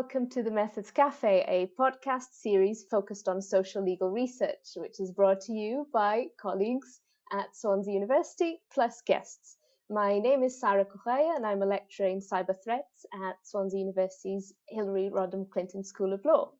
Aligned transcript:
welcome 0.00 0.30
to 0.30 0.42
the 0.42 0.50
Methods 0.50 0.90
Cafe, 0.90 1.44
a 1.46 1.68
podcast 1.78 2.32
series 2.32 2.86
focused 2.90 3.28
on 3.28 3.42
social 3.42 3.84
legal 3.84 4.08
research, 4.08 4.64
which 4.76 4.98
is 4.98 5.12
brought 5.12 5.42
to 5.42 5.52
you 5.52 5.86
by 5.92 6.24
colleagues 6.40 7.02
at 7.34 7.54
Swansea 7.54 7.92
University 7.92 8.62
plus 8.72 9.02
guests. 9.02 9.58
My 9.90 10.18
name 10.18 10.42
is 10.42 10.58
Sara 10.58 10.86
Correia, 10.86 11.34
and 11.36 11.44
I'm 11.44 11.60
a 11.60 11.66
lecturer 11.66 12.06
in 12.06 12.20
cyber 12.20 12.56
threats 12.64 13.04
at 13.12 13.36
Swansea 13.42 13.80
University's 13.80 14.54
Hillary 14.70 15.10
Rodham 15.12 15.50
Clinton 15.50 15.84
School 15.84 16.14
of 16.14 16.24
Law. 16.24 16.52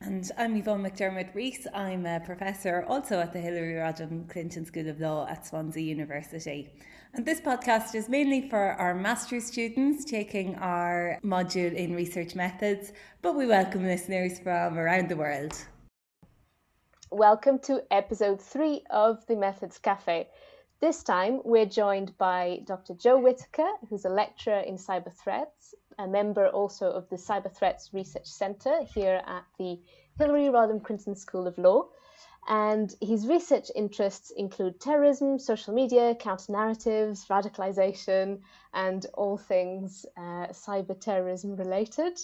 And 0.00 0.30
I'm 0.36 0.56
Yvonne 0.56 0.82
McDermott 0.82 1.34
Rees. 1.34 1.66
I'm 1.72 2.04
a 2.04 2.20
professor 2.20 2.84
also 2.88 3.20
at 3.20 3.32
the 3.32 3.40
Hillary 3.40 3.74
Rodham 3.74 4.28
Clinton 4.28 4.64
School 4.66 4.88
of 4.88 5.00
Law 5.00 5.26
at 5.28 5.46
Swansea 5.46 5.82
University. 5.82 6.68
And 7.14 7.24
this 7.24 7.40
podcast 7.40 7.94
is 7.94 8.08
mainly 8.08 8.48
for 8.48 8.72
our 8.72 8.94
master's 8.94 9.46
students 9.46 10.04
taking 10.04 10.56
our 10.56 11.18
module 11.24 11.72
in 11.72 11.94
research 11.94 12.34
methods, 12.34 12.92
but 13.22 13.34
we 13.34 13.46
welcome 13.46 13.84
listeners 13.86 14.38
from 14.40 14.78
around 14.78 15.08
the 15.08 15.16
world. 15.16 15.56
Welcome 17.10 17.58
to 17.60 17.82
episode 17.90 18.42
three 18.42 18.82
of 18.90 19.24
the 19.26 19.36
Methods 19.36 19.78
Cafe. 19.78 20.28
This 20.80 21.02
time 21.02 21.40
we're 21.44 21.64
joined 21.64 22.18
by 22.18 22.60
Dr. 22.66 22.94
Joe 22.94 23.18
Whittaker, 23.18 23.70
who's 23.88 24.04
a 24.04 24.10
lecturer 24.10 24.60
in 24.60 24.76
cyber 24.76 25.14
threats, 25.14 25.74
a 25.98 26.06
member 26.06 26.48
also 26.48 26.90
of 26.90 27.08
the 27.08 27.16
Cyber 27.16 27.54
Threats 27.54 27.90
Research 27.92 28.26
Centre 28.26 28.84
here 28.94 29.22
at 29.26 29.44
the 29.58 29.80
Hillary 30.18 30.48
Rodham 30.48 30.82
Clinton 30.82 31.16
School 31.16 31.46
of 31.46 31.58
Law 31.58 31.88
and 32.46 32.94
his 33.00 33.26
research 33.26 33.70
interests 33.74 34.30
include 34.30 34.78
terrorism, 34.80 35.38
social 35.38 35.72
media, 35.72 36.14
counter 36.14 36.52
narratives, 36.52 37.26
radicalization, 37.30 38.40
and 38.74 39.06
all 39.14 39.38
things 39.38 40.04
uh, 40.16 40.48
cyber 40.48 40.98
terrorism 40.98 41.56
related. 41.56 42.18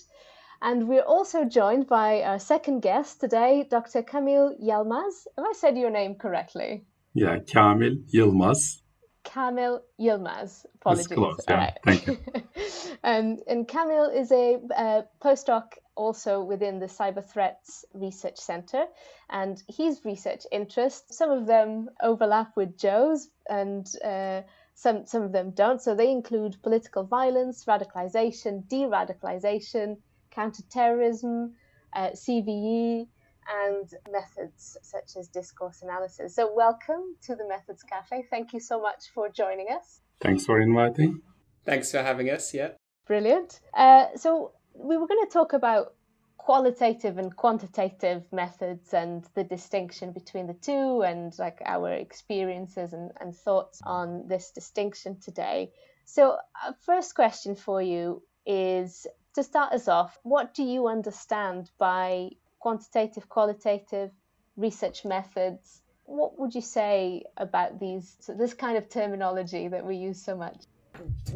And 0.61 0.89
we're 0.89 1.01
also 1.03 1.47
joined 1.47 1.87
by 1.87 2.23
our 2.23 2.39
second 2.39 2.81
guest 2.81 3.21
today, 3.21 3.67
Dr. 3.71 4.03
Kamil 4.03 4.57
Yilmaz. 4.63 5.27
Have 5.37 5.47
I 5.47 5.53
said 5.55 5.79
your 5.79 5.91
name 5.91 6.17
correctly? 6.17 6.85
Yeah, 7.15 7.39
Kamil 7.39 7.97
Yilmaz. 8.15 8.83
Kamil 9.25 9.83
Yilmaz. 10.01 10.65
Apologies. 10.77 11.09
Close, 11.09 11.45
yeah. 11.49 11.57
Right. 11.57 11.79
Thank 11.85 12.07
you. 12.07 12.19
and, 13.03 13.41
and 13.47 13.69
Kamil 13.69 14.11
is 14.11 14.33
a 14.33 14.61
uh, 14.77 15.03
postdoc 15.23 15.75
also 15.95 16.43
within 16.43 16.79
the 16.79 16.87
Cyber 16.87 17.25
Threats 17.25 17.85
Research 17.93 18.39
Center. 18.39 18.85
And 19.29 19.63
his 19.69 20.01
research 20.05 20.45
interests, 20.51 21.17
some 21.17 21.31
of 21.31 21.47
them 21.47 21.91
overlap 22.03 22.57
with 22.57 22.79
Joe's, 22.79 23.29
and 23.49 23.87
uh, 24.05 24.43
some, 24.75 25.07
some 25.07 25.23
of 25.23 25.33
them 25.33 25.51
don't. 25.51 25.81
So 25.81 25.95
they 25.95 26.11
include 26.11 26.63
political 26.63 27.05
violence, 27.05 27.65
radicalization, 27.67 28.67
de 28.69 28.85
radicalization, 28.85 29.99
counterterrorism, 30.31 31.55
uh, 31.93 32.11
CVE, 32.11 33.07
and 33.49 33.89
methods 34.11 34.77
such 34.83 35.17
as 35.19 35.29
discourse 35.29 35.83
analysis. 35.83 36.35
So, 36.35 36.53
welcome 36.55 37.17
to 37.23 37.35
the 37.35 37.47
Methods 37.49 37.83
Cafe. 37.83 38.27
Thank 38.31 38.53
you 38.53 38.61
so 38.61 38.81
much 38.81 39.11
for 39.15 39.29
joining 39.29 39.69
us. 39.71 40.01
Thanks 40.21 40.45
for 40.45 40.61
inviting. 40.61 41.21
Thanks 41.65 41.91
for 41.91 42.03
having 42.03 42.31
us. 42.31 42.53
Yeah. 42.55 42.71
Brilliant. 43.07 43.61
Uh, 43.75 44.07
so, 44.17 44.53
we 44.75 44.97
were 44.97 45.07
going 45.07 45.25
to 45.27 45.33
talk 45.33 45.53
about 45.53 45.95
qualitative 46.37 47.19
and 47.19 47.37
quantitative 47.37 48.25
methods 48.33 48.95
and 48.95 49.25
the 49.35 49.45
distinction 49.45 50.11
between 50.11 50.47
the 50.47 50.55
two 50.55 51.03
and 51.03 51.39
like 51.39 51.61
our 51.67 51.93
experiences 51.93 52.95
and, 52.95 53.11
and 53.21 53.37
thoughts 53.37 53.81
on 53.85 54.27
this 54.27 54.51
distinction 54.51 55.21
today. 55.21 55.71
So, 56.07 56.39
uh, 56.65 56.73
first 56.87 57.15
question 57.15 57.55
for 57.55 57.83
you 57.83 58.23
is 58.47 59.07
to 59.35 59.43
start 59.43 59.73
us 59.73 59.87
off, 59.87 60.19
what 60.23 60.55
do 60.55 60.63
you 60.63 60.89
understand 60.89 61.71
by 61.79 62.31
quantitative, 62.61 63.29
qualitative 63.29 64.11
research 64.57 65.05
methods? 65.05 65.83
What 66.05 66.39
would 66.39 66.55
you 66.55 66.61
say 66.61 67.25
about 67.37 67.81
these, 67.81 68.17
so 68.21 68.35
this 68.35 68.55
kind 68.55 68.77
of 68.77 68.89
terminology 68.89 69.69
that 69.69 69.85
we 69.85 69.97
use 69.97 70.23
so 70.23 70.37
much? 70.37 70.57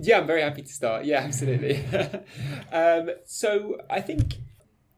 Yeah, 0.00 0.18
I'm 0.18 0.26
very 0.26 0.42
happy 0.42 0.62
to 0.62 0.72
start. 0.72 1.04
Yeah, 1.04 1.20
absolutely. 1.20 1.84
um, 2.72 3.10
so 3.24 3.78
I 3.90 4.00
think 4.00 4.34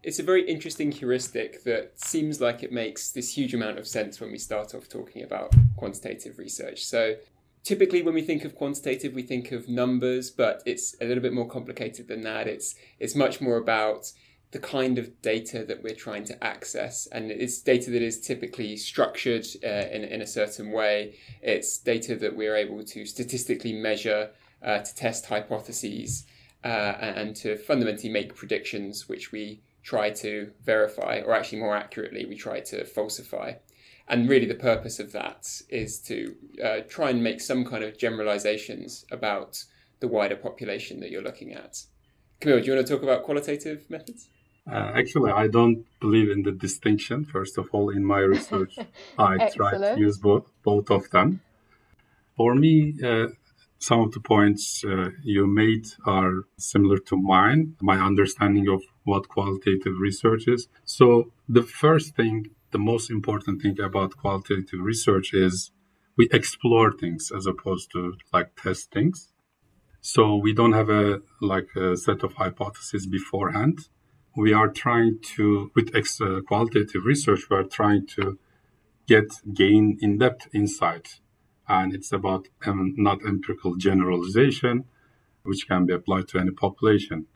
it's 0.03 0.19
a 0.19 0.23
very 0.23 0.49
interesting 0.49 0.93
heuristic 0.93 1.65
that 1.65 1.99
seems 1.99 2.41
like 2.41 2.63
it 2.63 2.73
makes 2.73 3.11
this 3.11 3.37
huge 3.37 3.55
amount 3.55 3.79
of 3.79 3.87
sense 3.87 4.21
when 4.21 4.31
we 4.31 4.39
start 4.39 4.75
off 4.75 4.89
talking 4.89 5.23
about 5.23 5.55
quantitative 5.77 6.39
research. 6.39 6.85
So 6.85 7.17
typically 7.67 8.01
when 8.01 8.15
we 8.15 8.23
think 8.23 8.45
of 8.45 8.55
quantitative 8.55 9.13
we 9.13 9.23
think 9.23 9.51
of 9.51 9.69
numbers 9.69 10.31
but 10.31 10.63
it's 10.65 10.95
a 11.01 11.05
little 11.05 11.21
bit 11.21 11.33
more 11.33 11.49
complicated 11.49 12.07
than 12.07 12.23
that 12.23 12.47
it's 12.47 12.77
it's 13.01 13.17
much 13.17 13.41
more 13.41 13.57
about 13.57 14.13
the 14.57 14.63
kind 14.63 14.97
of 14.97 15.21
data 15.21 15.65
that 15.69 15.83
we're 15.83 15.95
trying 15.95 16.25
to 16.25 16.37
access 16.43 17.07
and 17.13 17.31
it's 17.31 17.61
data 17.61 17.91
that 17.91 18.01
is 18.01 18.21
typically 18.21 18.77
structured 18.77 19.45
uh, 19.63 19.87
in, 19.95 20.03
in 20.05 20.23
a 20.23 20.27
certain 20.27 20.73
way 20.73 21.15
it's 21.43 21.77
data 21.79 22.17
that 22.17 22.35
we're 22.35 22.57
able 22.57 22.83
to 22.83 23.05
statistically 23.05 23.75
measure 23.75 24.31
uh, 24.63 24.79
to 24.79 24.95
test 24.95 25.27
hypotheses 25.27 26.25
uh, 26.65 26.95
and 27.19 27.37
to 27.37 27.57
fundamentally 27.57 28.09
make 28.09 28.35
predictions 28.35 29.09
which 29.11 29.31
we 29.31 29.61
try 29.83 30.11
to 30.11 30.51
verify, 30.65 31.21
or 31.25 31.33
actually 31.33 31.61
more 31.61 31.77
accurately, 31.77 32.25
we 32.25 32.35
try 32.35 32.59
to 32.59 32.85
falsify. 32.85 33.53
And 34.09 34.29
really, 34.29 34.47
the 34.47 34.57
purpose 34.57 34.99
of 34.99 35.13
that 35.13 35.47
is 35.69 36.01
to 36.09 36.35
uh, 36.65 36.81
try 36.89 37.11
and 37.11 37.23
make 37.23 37.41
some 37.41 37.65
kind 37.65 37.85
of 37.85 37.97
generalizations 37.97 39.05
about 39.13 39.63
the 40.01 40.09
wider 40.09 40.35
population 40.35 40.99
that 41.01 41.11
you're 41.11 41.23
looking 41.23 41.53
at. 41.53 41.83
Kamil, 42.41 42.61
do 42.61 42.67
you 42.67 42.75
want 42.75 42.87
to 42.87 42.93
talk 42.93 43.05
about 43.05 43.23
qualitative 43.23 43.89
methods? 43.89 44.29
Uh, 44.71 44.93
actually, 44.97 45.31
I 45.31 45.47
don't 45.47 45.85
believe 46.01 46.29
in 46.29 46.43
the 46.43 46.53
distinction. 46.53 47.25
First 47.25 47.57
of 47.57 47.69
all, 47.73 47.91
in 47.91 48.05
my 48.05 48.19
research, 48.19 48.79
I 49.19 49.49
try 49.51 49.79
to 49.79 49.99
use 49.99 50.19
both 50.19 50.47
both 50.65 50.91
of 50.91 51.09
them. 51.11 51.41
For 52.37 52.55
me, 52.55 52.95
uh, 53.03 53.29
some 53.79 54.01
of 54.01 54.13
the 54.13 54.21
points 54.21 54.85
uh, 54.85 55.11
you 55.23 55.47
made 55.47 55.87
are 56.05 56.45
similar 56.59 56.99
to 56.99 57.17
mine, 57.17 57.77
my 57.81 57.99
understanding 57.99 58.69
of 58.69 58.83
what 59.05 59.29
qualitative 59.29 59.99
research 60.01 60.49
is. 60.49 60.69
So, 60.85 61.33
the 61.49 61.63
first 61.63 62.17
thing, 62.17 62.51
the 62.73 62.79
most 62.79 63.11
important 63.11 63.63
thing 63.63 63.79
about 63.81 64.17
qualitative 64.17 64.81
research 64.81 65.33
is 65.33 65.71
we 66.17 66.29
explore 66.33 66.91
things 66.91 67.31
as 67.31 67.47
opposed 67.47 67.93
to 67.93 68.17
like 68.33 68.57
test 68.57 68.91
things. 68.91 69.33
So, 70.01 70.35
we 70.37 70.53
don't 70.53 70.73
have 70.73 70.91
a 70.91 71.21
like 71.41 71.69
a 71.77 71.97
set 71.97 72.23
of 72.25 72.33
hypotheses 72.35 73.07
beforehand. 73.07 73.89
We 74.37 74.53
are 74.53 74.69
trying 74.69 75.21
to, 75.37 75.71
with 75.75 75.97
ex- 75.97 76.21
uh, 76.21 76.41
qualitative 76.47 77.07
research, 77.07 77.49
we 77.51 77.57
are 77.57 77.65
trying 77.65 78.07
to 78.19 78.39
get 79.07 79.29
gain 79.55 79.99
in 80.01 80.19
depth 80.19 80.49
insight 80.53 81.21
and 81.69 81.95
it's 81.95 82.13
about 82.13 82.49
um, 82.67 82.95
not 82.97 83.25
empirical 83.27 83.77
generalization, 83.77 84.85
which 85.43 85.67
can 85.67 85.87
be 85.87 85.95
applied 85.95 86.29
to 86.29 86.39
any 86.39 86.51
population. 86.51 87.27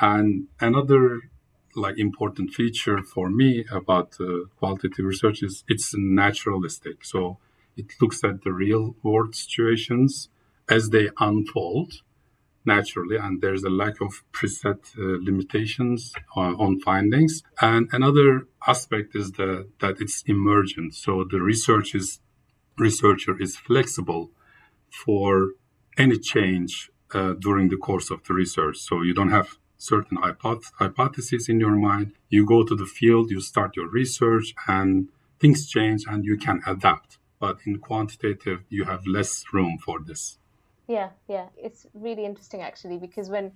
And 0.00 0.48
another 0.60 1.22
like 1.74 1.98
important 1.98 2.52
feature 2.52 3.02
for 3.02 3.30
me 3.30 3.64
about 3.72 4.16
uh, 4.20 4.46
qualitative 4.58 5.06
research 5.06 5.42
is 5.42 5.64
it's 5.68 5.94
naturalistic. 5.96 7.04
So 7.04 7.38
it 7.76 7.86
looks 8.00 8.22
at 8.22 8.42
the 8.42 8.52
real 8.52 8.94
world 9.02 9.34
situations 9.34 10.28
as 10.68 10.90
they 10.90 11.08
unfold 11.18 12.02
naturally, 12.64 13.16
and 13.16 13.40
there's 13.40 13.64
a 13.64 13.70
lack 13.70 14.00
of 14.00 14.22
preset 14.32 14.80
uh, 14.96 15.18
limitations 15.22 16.12
on, 16.36 16.54
on, 16.56 16.80
findings. 16.80 17.42
And 17.60 17.88
another 17.92 18.46
aspect 18.66 19.14
is 19.14 19.32
the, 19.32 19.68
that 19.80 20.00
it's 20.00 20.22
emergent. 20.26 20.94
So 20.94 21.24
the 21.28 21.40
research 21.40 21.94
is 21.94 22.20
researcher 22.78 23.40
is 23.40 23.56
flexible 23.56 24.30
for 25.04 25.50
any 25.98 26.18
change 26.18 26.90
uh, 27.14 27.34
during 27.38 27.68
the 27.68 27.76
course 27.76 28.10
of 28.10 28.24
the 28.24 28.34
research. 28.34 28.78
So 28.78 29.02
you 29.02 29.14
don't 29.14 29.30
have 29.30 29.58
certain 29.76 30.18
hypoth- 30.18 30.72
hypotheses 30.78 31.48
in 31.48 31.60
your 31.60 31.76
mind. 31.76 32.12
You 32.28 32.46
go 32.46 32.62
to 32.64 32.74
the 32.74 32.86
field, 32.86 33.30
you 33.30 33.40
start 33.40 33.76
your 33.76 33.88
research, 33.88 34.54
and 34.66 35.08
things 35.40 35.68
change 35.68 36.04
and 36.06 36.24
you 36.24 36.36
can 36.36 36.62
adapt. 36.66 37.18
But 37.40 37.58
in 37.66 37.80
quantitative, 37.80 38.60
you 38.68 38.84
have 38.84 39.06
less 39.06 39.44
room 39.52 39.76
for 39.84 39.98
this. 40.00 40.38
Yeah, 40.92 41.08
yeah. 41.26 41.48
It's 41.56 41.86
really 41.94 42.26
interesting 42.26 42.60
actually 42.60 42.98
because 42.98 43.30
when 43.30 43.52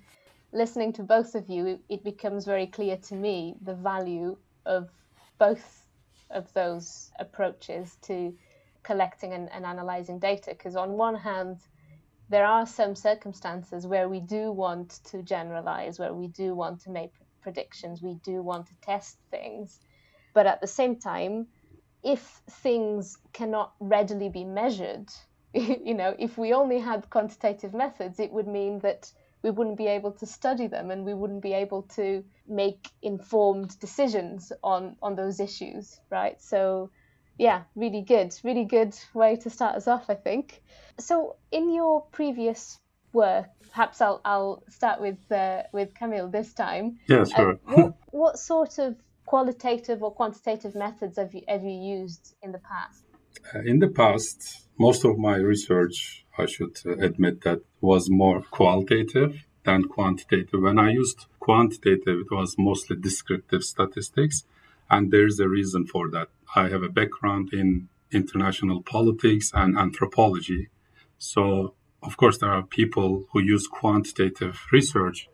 listening 0.52 0.94
to 0.94 1.02
both 1.02 1.34
of 1.34 1.50
you, 1.50 1.80
it 1.90 2.02
becomes 2.02 2.46
very 2.46 2.66
clear 2.66 2.96
to 3.08 3.14
me 3.14 3.56
the 3.60 3.74
value 3.74 4.38
of 4.64 4.88
both 5.38 5.86
of 6.30 6.50
those 6.54 7.10
approaches 7.18 7.98
to 8.04 8.34
collecting 8.82 9.34
and, 9.34 9.52
and 9.52 9.66
analyzing 9.66 10.18
data 10.18 10.50
because 10.52 10.76
on 10.76 10.92
one 10.92 11.14
hand 11.14 11.58
there 12.30 12.46
are 12.46 12.66
some 12.66 12.94
circumstances 12.94 13.86
where 13.86 14.08
we 14.08 14.20
do 14.20 14.50
want 14.50 15.00
to 15.04 15.22
generalize 15.22 15.98
where 15.98 16.14
we 16.14 16.28
do 16.28 16.54
want 16.54 16.80
to 16.80 16.90
make 16.90 17.12
predictions 17.42 18.02
we 18.02 18.14
do 18.24 18.42
want 18.42 18.66
to 18.66 18.74
test 18.80 19.18
things 19.30 19.80
but 20.34 20.46
at 20.46 20.60
the 20.62 20.66
same 20.66 20.96
time 20.98 21.46
if 22.02 22.40
things 22.50 23.18
cannot 23.32 23.74
readily 23.80 24.28
be 24.28 24.44
measured 24.44 25.08
you 25.84 25.94
know 25.94 26.14
if 26.18 26.36
we 26.36 26.52
only 26.52 26.78
had 26.78 27.08
quantitative 27.10 27.72
methods 27.72 28.20
it 28.20 28.30
would 28.30 28.46
mean 28.46 28.78
that 28.80 29.10
we 29.42 29.50
wouldn't 29.50 29.78
be 29.78 29.86
able 29.86 30.12
to 30.12 30.26
study 30.26 30.66
them 30.66 30.90
and 30.90 31.04
we 31.04 31.14
wouldn't 31.14 31.42
be 31.42 31.52
able 31.52 31.82
to 31.82 32.24
make 32.48 32.90
informed 33.02 33.78
decisions 33.78 34.52
on 34.62 34.96
on 35.02 35.14
those 35.14 35.40
issues 35.40 35.98
right? 36.10 36.40
So 36.40 36.90
yeah 37.38 37.62
really 37.74 38.02
good 38.02 38.34
really 38.44 38.64
good 38.64 38.94
way 39.14 39.36
to 39.36 39.50
start 39.50 39.76
us 39.76 39.88
off 39.88 40.06
i 40.08 40.14
think. 40.14 40.62
So 40.98 41.36
in 41.52 41.72
your 41.72 42.02
previous 42.12 42.78
work 43.12 43.46
perhaps 43.70 44.00
i'll 44.00 44.20
i'll 44.24 44.62
start 44.68 45.00
with 45.00 45.20
uh, 45.30 45.62
with 45.72 45.94
Kamil 45.94 46.28
this 46.28 46.52
time. 46.52 46.98
Yeah 47.08 47.24
sure. 47.24 47.52
uh, 47.52 47.72
what, 47.72 47.94
what 48.10 48.38
sort 48.38 48.78
of 48.78 48.96
qualitative 49.24 50.02
or 50.02 50.12
quantitative 50.14 50.74
methods 50.74 51.16
have 51.18 51.34
you 51.34 51.42
have 51.48 51.64
you 51.64 51.78
used 52.00 52.34
in 52.42 52.52
the 52.52 52.58
past? 52.60 53.05
uh, 53.05 53.05
in 53.64 53.78
the 53.78 53.88
past 53.88 54.68
most 54.78 55.04
of 55.04 55.18
my 55.18 55.36
research 55.36 56.24
i 56.38 56.46
should 56.46 56.76
admit 57.00 57.42
that 57.42 57.60
was 57.80 58.10
more 58.10 58.42
qualitative 58.50 59.44
than 59.64 59.84
quantitative 59.84 60.60
when 60.60 60.78
i 60.78 60.90
used 60.90 61.26
quantitative 61.40 62.20
it 62.20 62.30
was 62.30 62.56
mostly 62.58 62.96
descriptive 62.96 63.62
statistics 63.62 64.44
and 64.90 65.10
there's 65.10 65.38
a 65.40 65.48
reason 65.48 65.86
for 65.86 66.08
that 66.10 66.28
I 66.54 66.68
have 66.68 66.82
a 66.82 66.88
background 66.88 67.52
in 67.52 67.88
international 68.12 68.82
politics 68.82 69.50
and 69.52 69.76
anthropology. 69.76 70.68
So, 71.18 71.74
of 72.02 72.16
course, 72.16 72.38
there 72.38 72.50
are 72.50 72.62
people 72.62 73.26
who 73.32 73.40
use 73.40 73.66
quantitative 73.66 74.60
research 74.70 75.28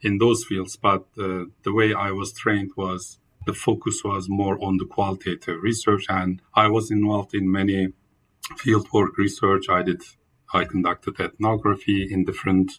in 0.00 0.18
those 0.18 0.44
fields, 0.44 0.76
but 0.76 1.06
uh, 1.18 1.44
the 1.62 1.72
way 1.72 1.94
I 1.94 2.10
was 2.12 2.32
trained 2.32 2.72
was 2.76 3.18
the 3.46 3.52
focus 3.52 4.02
was 4.04 4.28
more 4.28 4.62
on 4.64 4.76
the 4.78 4.84
qualitative 4.84 5.62
research, 5.62 6.06
and 6.08 6.40
I 6.54 6.68
was 6.68 6.90
involved 6.90 7.34
in 7.34 7.50
many 7.50 7.92
fieldwork 8.56 9.16
research. 9.16 9.68
I 9.68 9.82
did, 9.82 10.02
I 10.52 10.64
conducted 10.64 11.20
ethnography 11.20 12.08
in 12.12 12.24
different 12.24 12.78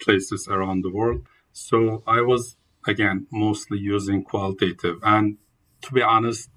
places 0.00 0.48
around 0.48 0.82
the 0.82 0.90
world. 0.90 1.26
So 1.52 2.02
I 2.06 2.20
was 2.20 2.56
again 2.86 3.26
mostly 3.30 3.78
using 3.78 4.22
qualitative, 4.22 4.98
and 5.02 5.38
to 5.82 5.92
be 5.92 6.02
honest, 6.02 6.50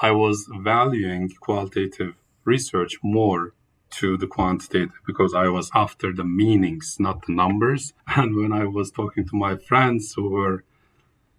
I 0.00 0.12
was 0.12 0.48
valuing 0.50 1.30
qualitative 1.40 2.14
research 2.44 2.98
more 3.02 3.52
to 3.90 4.16
the 4.16 4.26
quantitative 4.26 5.00
because 5.06 5.34
I 5.34 5.48
was 5.48 5.70
after 5.74 6.12
the 6.12 6.24
meanings, 6.24 6.96
not 6.98 7.26
the 7.26 7.34
numbers. 7.34 7.94
And 8.16 8.36
when 8.36 8.52
I 8.52 8.64
was 8.64 8.90
talking 8.90 9.24
to 9.26 9.36
my 9.36 9.56
friends 9.56 10.14
who 10.14 10.30
were 10.30 10.64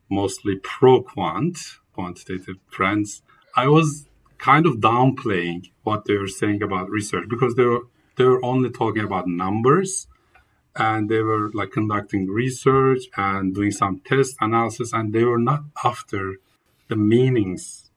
mostly 0.09 0.56
pro 0.57 1.01
quant, 1.01 1.57
quantitative 1.94 2.57
friends, 2.69 3.21
I 3.56 3.67
was 3.67 4.07
kind 4.38 4.65
of 4.65 4.77
downplaying 4.77 5.69
what 5.83 6.06
they 6.06 6.17
were 6.17 6.27
saying 6.27 6.63
about 6.63 6.89
research 6.89 7.27
because 7.29 7.56
they 7.56 7.65
were 7.65 7.81
they 8.15 8.25
were 8.25 8.44
only 8.44 8.69
talking 8.69 9.03
about 9.03 9.27
numbers 9.27 10.07
and 10.75 11.09
they 11.09 11.19
were 11.19 11.50
like 11.53 11.71
conducting 11.71 12.27
research 12.27 13.03
and 13.17 13.56
doing 13.56 13.71
some 13.71 14.01
test 14.06 14.35
analysis 14.39 14.91
and 14.94 15.13
they 15.13 15.23
were 15.23 15.39
not 15.39 15.61
after 15.83 16.35
the 16.89 16.95
meanings 16.95 17.89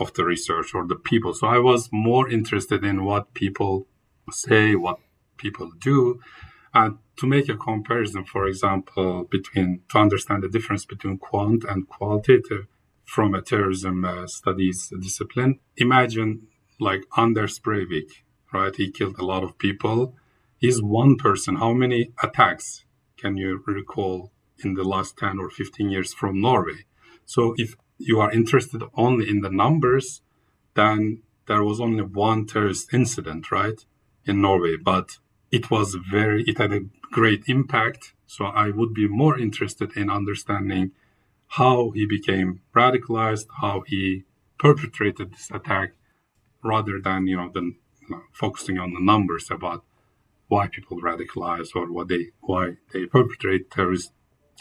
of 0.00 0.12
the 0.14 0.24
research 0.24 0.74
or 0.74 0.86
the 0.86 0.96
people. 0.96 1.32
So 1.34 1.46
I 1.46 1.58
was 1.58 1.88
more 1.92 2.28
interested 2.28 2.84
in 2.84 3.04
what 3.04 3.34
people 3.34 3.86
say, 4.30 4.74
what 4.74 4.98
people 5.36 5.70
do. 5.78 6.20
And 6.72 6.98
to 7.16 7.26
make 7.26 7.48
a 7.48 7.56
comparison, 7.56 8.24
for 8.24 8.46
example, 8.46 9.24
between 9.30 9.82
to 9.90 9.98
understand 9.98 10.42
the 10.42 10.48
difference 10.48 10.84
between 10.84 11.18
quant 11.18 11.64
and 11.64 11.88
qualitative 11.88 12.66
from 13.04 13.34
a 13.34 13.42
terrorism 13.42 14.04
uh, 14.04 14.26
studies 14.26 14.92
discipline, 15.00 15.60
imagine 15.76 16.46
like 16.80 17.04
Anders 17.16 17.58
Breivik, 17.58 18.10
right? 18.52 18.74
He 18.74 18.90
killed 18.90 19.18
a 19.18 19.24
lot 19.24 19.44
of 19.44 19.58
people. 19.58 20.16
He's 20.58 20.82
one 20.82 21.16
person. 21.16 21.56
How 21.56 21.72
many 21.72 22.12
attacks 22.22 22.84
can 23.16 23.36
you 23.36 23.62
recall 23.66 24.32
in 24.64 24.74
the 24.74 24.84
last 24.84 25.16
10 25.18 25.38
or 25.38 25.50
15 25.50 25.90
years 25.90 26.12
from 26.14 26.40
Norway? 26.40 26.86
So 27.26 27.54
if 27.58 27.76
you 27.98 28.20
are 28.20 28.32
interested 28.32 28.82
only 28.94 29.28
in 29.28 29.40
the 29.40 29.50
numbers, 29.50 30.22
then 30.74 31.22
there 31.46 31.62
was 31.62 31.80
only 31.80 32.02
one 32.02 32.46
terrorist 32.46 32.92
incident, 32.92 33.50
right, 33.50 33.84
in 34.24 34.40
Norway, 34.40 34.76
but 34.76 35.18
it 35.54 35.70
was 35.70 35.94
very, 35.94 36.42
it 36.50 36.58
had 36.58 36.72
a 36.72 36.86
great 37.18 37.44
impact. 37.46 38.12
So 38.26 38.46
I 38.46 38.70
would 38.70 38.92
be 38.92 39.06
more 39.06 39.38
interested 39.38 39.96
in 39.96 40.10
understanding 40.10 40.90
how 41.58 41.90
he 41.90 42.04
became 42.06 42.60
radicalized, 42.74 43.46
how 43.62 43.84
he 43.86 44.24
perpetrated 44.58 45.32
this 45.32 45.50
attack, 45.58 45.92
rather 46.72 47.00
than 47.00 47.28
you 47.28 47.36
know, 47.36 47.50
the, 47.54 47.64
you 48.02 48.10
know, 48.10 48.22
focusing 48.32 48.78
on 48.78 48.92
the 48.94 49.00
numbers 49.12 49.46
about 49.50 49.84
why 50.48 50.66
people 50.66 50.98
radicalize 51.00 51.68
or 51.76 51.84
what 51.92 52.08
they 52.08 52.22
why 52.40 52.64
they 52.92 53.06
perpetrate 53.06 53.70
terrorist 53.70 54.12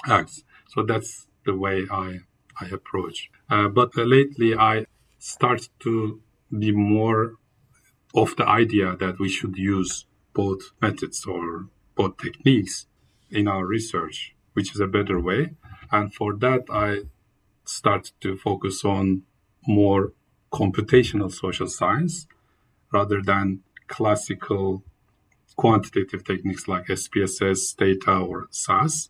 acts. 0.08 0.44
So 0.70 0.84
that's 0.84 1.28
the 1.48 1.56
way 1.56 1.88
I 1.90 2.20
I 2.62 2.66
approach. 2.80 3.32
Uh, 3.50 3.68
but 3.80 3.90
uh, 3.98 4.04
lately, 4.04 4.56
I 4.56 4.86
start 5.18 5.70
to 5.86 6.22
be 6.64 6.72
more 6.72 7.24
of 8.14 8.36
the 8.36 8.48
idea 8.48 8.96
that 9.04 9.16
we 9.20 9.30
should 9.30 9.58
use 9.58 10.06
both 10.34 10.72
methods 10.82 11.26
or 11.26 11.68
both 11.96 12.18
techniques 12.18 12.88
in 13.30 13.48
our 13.48 13.66
research, 13.66 14.36
which 14.54 14.74
is 14.74 14.80
a 14.80 14.88
better 14.88 15.20
way. 15.20 15.52
And 15.92 16.14
for 16.14 16.36
that, 16.38 16.66
I 16.70 17.04
start 17.66 18.12
to 18.22 18.36
focus 18.38 18.84
on 18.84 19.24
more 19.68 20.14
computational 20.52 21.32
social 21.32 21.68
science 21.68 22.28
rather 22.92 23.22
than 23.22 23.62
classical 23.88 24.84
quantitative 25.56 26.24
techniques 26.24 26.68
like 26.68 26.88
SPSS, 26.88 27.58
Stata, 27.58 28.18
or 28.18 28.48
SAS. 28.52 29.10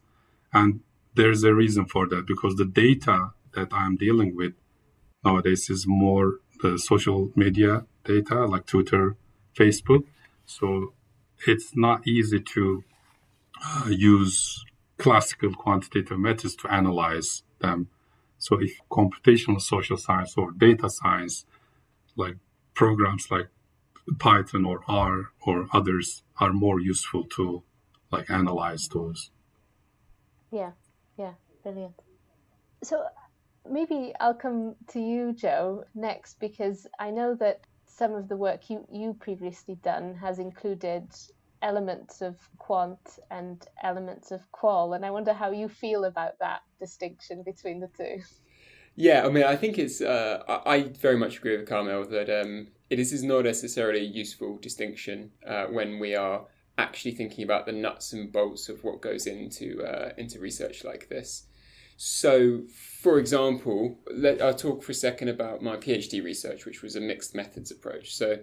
And 0.54 0.81
there's 1.16 1.44
a 1.44 1.54
reason 1.54 1.86
for 1.86 2.08
that 2.08 2.25
because 2.28 2.56
the 2.56 2.66
data 2.66 3.31
that 3.54 3.70
I'm 3.72 3.96
dealing 3.96 4.36
with 4.36 4.54
nowadays 5.24 5.70
is 5.70 5.86
more 5.88 6.40
the 6.62 6.78
social 6.78 7.31
media 7.36 7.86
data 8.04 8.46
like 8.46 8.66
Twitter, 8.66 9.16
Facebook. 9.58 10.04
So 10.46 10.94
it's 11.48 11.76
not 11.76 12.08
easy 12.08 12.40
to 12.40 12.84
uh, 13.66 13.90
use 13.90 14.64
classical 14.98 15.54
quantitative 15.54 16.20
methods 16.20 16.56
to 16.56 16.74
analyze 16.74 17.44
them. 17.60 17.88
So 18.38 18.60
if 18.62 18.80
computational 18.92 19.62
social 19.62 19.98
science 19.98 20.36
or 20.38 20.52
data 20.52 20.90
science, 20.90 21.46
like 22.16 22.36
programs 22.74 23.32
like 23.32 23.48
Python 24.20 24.66
or 24.66 24.82
R 24.88 25.32
or 25.42 25.68
others 25.74 26.24
are 26.40 26.52
more 26.52 26.80
useful 26.80 27.24
to 27.36 27.64
like 28.12 28.30
analyze 28.30 28.88
those. 28.90 29.32
Yeah, 30.52 30.72
yeah, 31.18 31.34
brilliant. 31.64 31.96
So 32.84 33.06
maybe 33.70 34.14
I'll 34.20 34.34
come 34.34 34.76
to 34.90 35.00
you, 35.00 35.34
Joe, 35.34 35.86
next 35.96 36.40
because 36.40 36.86
I 37.00 37.12
know 37.12 37.36
that 37.36 37.62
some 37.96 38.14
of 38.14 38.28
the 38.28 38.38
work 38.38 38.70
you 38.70 38.86
you 38.92 39.14
previously 39.14 39.76
done 39.76 40.16
has 40.16 40.40
included 40.40 41.08
elements 41.62 42.22
of 42.22 42.36
quant 42.58 43.20
and 43.32 43.66
elements 43.82 44.32
of 44.32 44.52
qual, 44.52 44.94
and 44.94 45.06
I 45.06 45.12
wonder 45.12 45.34
how 45.34 45.52
you 45.52 45.70
feel 45.70 46.06
about 46.06 46.38
that 46.40 46.62
distinction 46.80 47.44
between 47.44 47.80
the 47.80 47.90
two. 47.98 48.22
Yeah, 48.96 49.26
I 49.26 49.30
mean, 49.30 49.44
I 49.44 49.56
think 49.56 49.80
it's. 49.80 50.02
Uh, 50.02 50.44
I 50.48 50.84
very 51.00 51.18
much 51.18 51.38
agree 51.38 51.58
with 51.58 51.68
Kamil 51.68 52.06
that 52.10 52.30
um, 52.30 52.68
is 52.90 53.24
not 53.24 53.46
necessarily 53.46 54.02
a 54.02 54.04
useful 54.04 54.58
distinction 54.58 55.32
uh, 55.48 55.66
when 55.66 56.00
we 56.00 56.16
are 56.16 56.46
actually 56.78 57.12
thinking 57.12 57.44
about 57.44 57.66
the 57.66 57.72
nuts 57.72 58.14
and 58.14 58.32
bolts 58.32 58.70
of 58.70 58.84
what 58.84 59.02
goes 59.02 59.26
into 59.26 59.84
uh, 59.84 60.12
into 60.18 60.40
research 60.40 60.84
like 60.84 61.10
this. 61.10 61.46
So, 62.05 62.63
for 63.00 63.17
example, 63.17 63.98
let, 64.13 64.41
I'll 64.41 64.53
talk 64.53 64.83
for 64.83 64.91
a 64.91 64.95
second 64.95 65.29
about 65.29 65.62
my 65.62 65.77
PhD 65.77 66.22
research, 66.22 66.65
which 66.65 66.81
was 66.81 66.98
a 66.98 67.00
mixed 67.00 67.33
methods 67.33 67.72
approach. 67.72 68.13
So, 68.13 68.39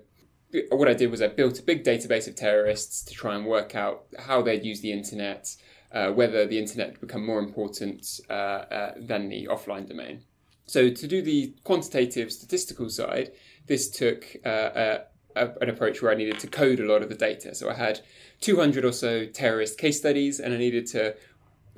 what 0.71 0.89
I 0.89 0.95
did 0.95 1.11
was 1.11 1.21
I 1.21 1.29
built 1.29 1.59
a 1.59 1.63
big 1.63 1.85
database 1.85 2.27
of 2.27 2.37
terrorists 2.37 3.03
to 3.03 3.13
try 3.13 3.35
and 3.35 3.45
work 3.45 3.75
out 3.75 4.07
how 4.19 4.41
they'd 4.41 4.65
use 4.65 4.81
the 4.81 4.93
internet, 4.93 5.55
uh, 5.93 6.09
whether 6.11 6.47
the 6.47 6.59
internet 6.59 7.03
become 7.03 7.27
more 7.27 7.39
important 7.39 8.21
uh, 8.31 8.33
uh, 8.33 8.95
than 8.97 9.29
the 9.29 9.47
offline 9.51 9.87
domain. 9.87 10.23
So, 10.65 10.89
to 10.89 11.07
do 11.07 11.21
the 11.21 11.55
quantitative 11.63 12.33
statistical 12.33 12.89
side, 12.89 13.33
this 13.67 13.91
took 13.91 14.25
uh, 14.43 15.01
an 15.37 15.69
approach 15.69 16.01
where 16.01 16.13
I 16.13 16.15
needed 16.15 16.39
to 16.39 16.47
code 16.47 16.81
a 16.81 16.91
lot 16.91 17.03
of 17.03 17.11
the 17.11 17.15
data. 17.15 17.55
So, 17.55 17.69
I 17.69 17.75
had 17.75 18.01
200 18.41 18.87
or 18.87 18.93
so 18.93 19.27
terrorist 19.27 19.77
case 19.77 19.99
studies, 19.99 20.41
and 20.41 20.55
I 20.55 20.57
needed 20.57 20.87
to 20.93 21.15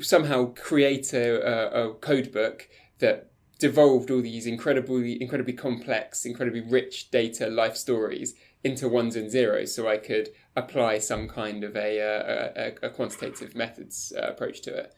somehow 0.01 0.53
create 0.55 1.13
a, 1.13 1.89
a, 1.89 1.95
code 1.95 2.33
book 2.33 2.69
that 2.99 3.31
devolved 3.59 4.11
all 4.11 4.23
these 4.23 4.47
incredibly 4.47 5.21
incredibly 5.21 5.53
complex, 5.53 6.25
incredibly 6.25 6.61
rich 6.61 7.11
data 7.11 7.49
life 7.49 7.77
stories 7.77 8.35
into 8.65 8.89
ones 8.89 9.17
and 9.17 9.31
zeros, 9.31 9.75
so 9.75 9.89
I 9.89 9.97
could 9.97 10.31
apply 10.55 10.99
some 10.99 11.29
kind 11.29 11.65
of 11.65 11.77
a, 11.77 11.99
a, 11.99 12.87
a 12.87 12.91
quantitative 12.91 13.55
methods 13.55 14.13
uh, 14.17 14.27
approach 14.29 14.63
to 14.63 14.77
it. 14.77 14.95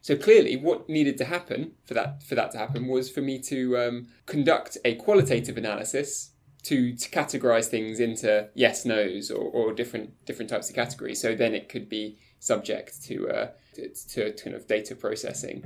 So 0.00 0.16
clearly, 0.16 0.56
what 0.56 0.88
needed 0.88 1.18
to 1.18 1.24
happen 1.24 1.72
for 1.84 1.94
that 1.94 2.22
for 2.22 2.34
that 2.34 2.52
to 2.52 2.58
happen 2.58 2.86
was 2.86 3.10
for 3.10 3.20
me 3.20 3.38
to 3.40 3.76
um, 3.78 4.08
conduct 4.26 4.78
a 4.84 4.94
qualitative 4.94 5.56
analysis 5.56 6.30
to, 6.64 6.94
to 6.94 7.10
categorize 7.10 7.66
things 7.66 8.00
into 8.00 8.48
yes, 8.54 8.84
nos, 8.84 9.30
or, 9.30 9.44
or 9.44 9.72
different 9.72 10.24
different 10.24 10.50
types 10.50 10.68
of 10.68 10.74
categories. 10.74 11.20
So 11.20 11.34
then 11.34 11.54
it 11.54 11.68
could 11.68 11.88
be 11.88 12.18
subject 12.38 13.02
to 13.04 13.28
uh, 13.28 13.48
to, 13.74 14.32
to 14.32 14.32
kind 14.32 14.56
of 14.56 14.66
data 14.66 14.94
processing. 14.94 15.64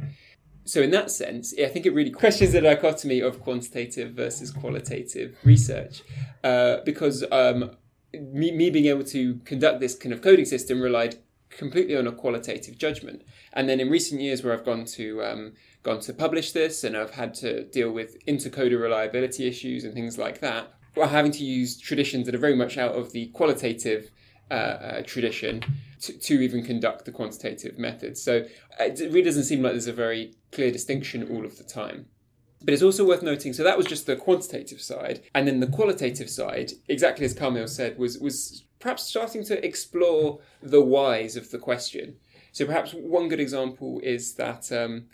So 0.64 0.80
in 0.80 0.90
that 0.92 1.10
sense, 1.10 1.52
I 1.58 1.66
think 1.66 1.86
it 1.86 1.94
really 1.94 2.10
questions 2.10 2.52
the 2.52 2.60
dichotomy 2.60 3.20
of 3.20 3.40
quantitative 3.40 4.12
versus 4.12 4.52
qualitative 4.52 5.36
research, 5.44 6.02
uh, 6.44 6.76
because 6.84 7.24
um, 7.32 7.72
me, 8.12 8.52
me 8.52 8.70
being 8.70 8.86
able 8.86 9.04
to 9.04 9.40
conduct 9.44 9.80
this 9.80 9.96
kind 9.96 10.12
of 10.12 10.22
coding 10.22 10.44
system 10.44 10.80
relied 10.80 11.16
completely 11.50 11.96
on 11.96 12.06
a 12.06 12.12
qualitative 12.12 12.78
judgment. 12.78 13.22
And 13.52 13.68
then 13.68 13.80
in 13.80 13.90
recent 13.90 14.20
years, 14.20 14.42
where 14.42 14.54
I've 14.54 14.64
gone 14.64 14.84
to 14.84 15.24
um, 15.24 15.52
gone 15.82 16.00
to 16.00 16.12
publish 16.12 16.52
this, 16.52 16.84
and 16.84 16.96
I've 16.96 17.14
had 17.14 17.34
to 17.34 17.64
deal 17.64 17.90
with 17.90 18.24
intercoder 18.26 18.80
reliability 18.80 19.48
issues 19.48 19.84
and 19.84 19.92
things 19.92 20.16
like 20.16 20.40
that, 20.40 20.72
we're 20.94 21.06
having 21.08 21.32
to 21.32 21.44
use 21.44 21.76
traditions 21.76 22.26
that 22.26 22.34
are 22.34 22.38
very 22.38 22.56
much 22.56 22.78
out 22.78 22.94
of 22.94 23.12
the 23.12 23.26
qualitative 23.28 24.10
uh, 24.52 24.54
uh, 24.98 25.02
tradition 25.04 25.64
to, 26.02 26.12
to, 26.18 26.34
even 26.42 26.62
conduct 26.62 27.06
the 27.06 27.10
quantitative 27.10 27.78
methods. 27.78 28.22
So 28.22 28.44
it 28.78 28.98
really 29.00 29.22
doesn't 29.22 29.44
seem 29.44 29.62
like 29.62 29.72
there's 29.72 29.86
a 29.86 29.94
very 29.94 30.34
clear 30.50 30.70
distinction 30.70 31.26
all 31.34 31.46
of 31.46 31.56
the 31.56 31.64
time. 31.64 32.04
But 32.62 32.74
it's 32.74 32.82
also 32.82 33.06
worth 33.06 33.22
noting, 33.22 33.54
so 33.54 33.64
that 33.64 33.78
was 33.78 33.86
just 33.86 34.04
the 34.04 34.14
quantitative 34.14 34.82
side. 34.82 35.22
And 35.34 35.48
then 35.48 35.60
the 35.60 35.66
qualitative 35.66 36.28
side, 36.28 36.72
exactly 36.86 37.24
as 37.24 37.32
Kamil 37.32 37.66
said, 37.66 37.96
was, 37.96 38.18
was 38.18 38.64
perhaps 38.78 39.04
starting 39.04 39.42
to 39.44 39.64
explore 39.64 40.40
the 40.62 40.82
whys 40.82 41.34
of 41.34 41.50
the 41.50 41.58
question. 41.58 42.16
So 42.52 42.66
perhaps 42.66 42.92
one 42.92 43.28
good 43.28 43.40
example 43.40 44.00
is 44.02 44.34
that 44.34 44.70
um, 44.70 45.06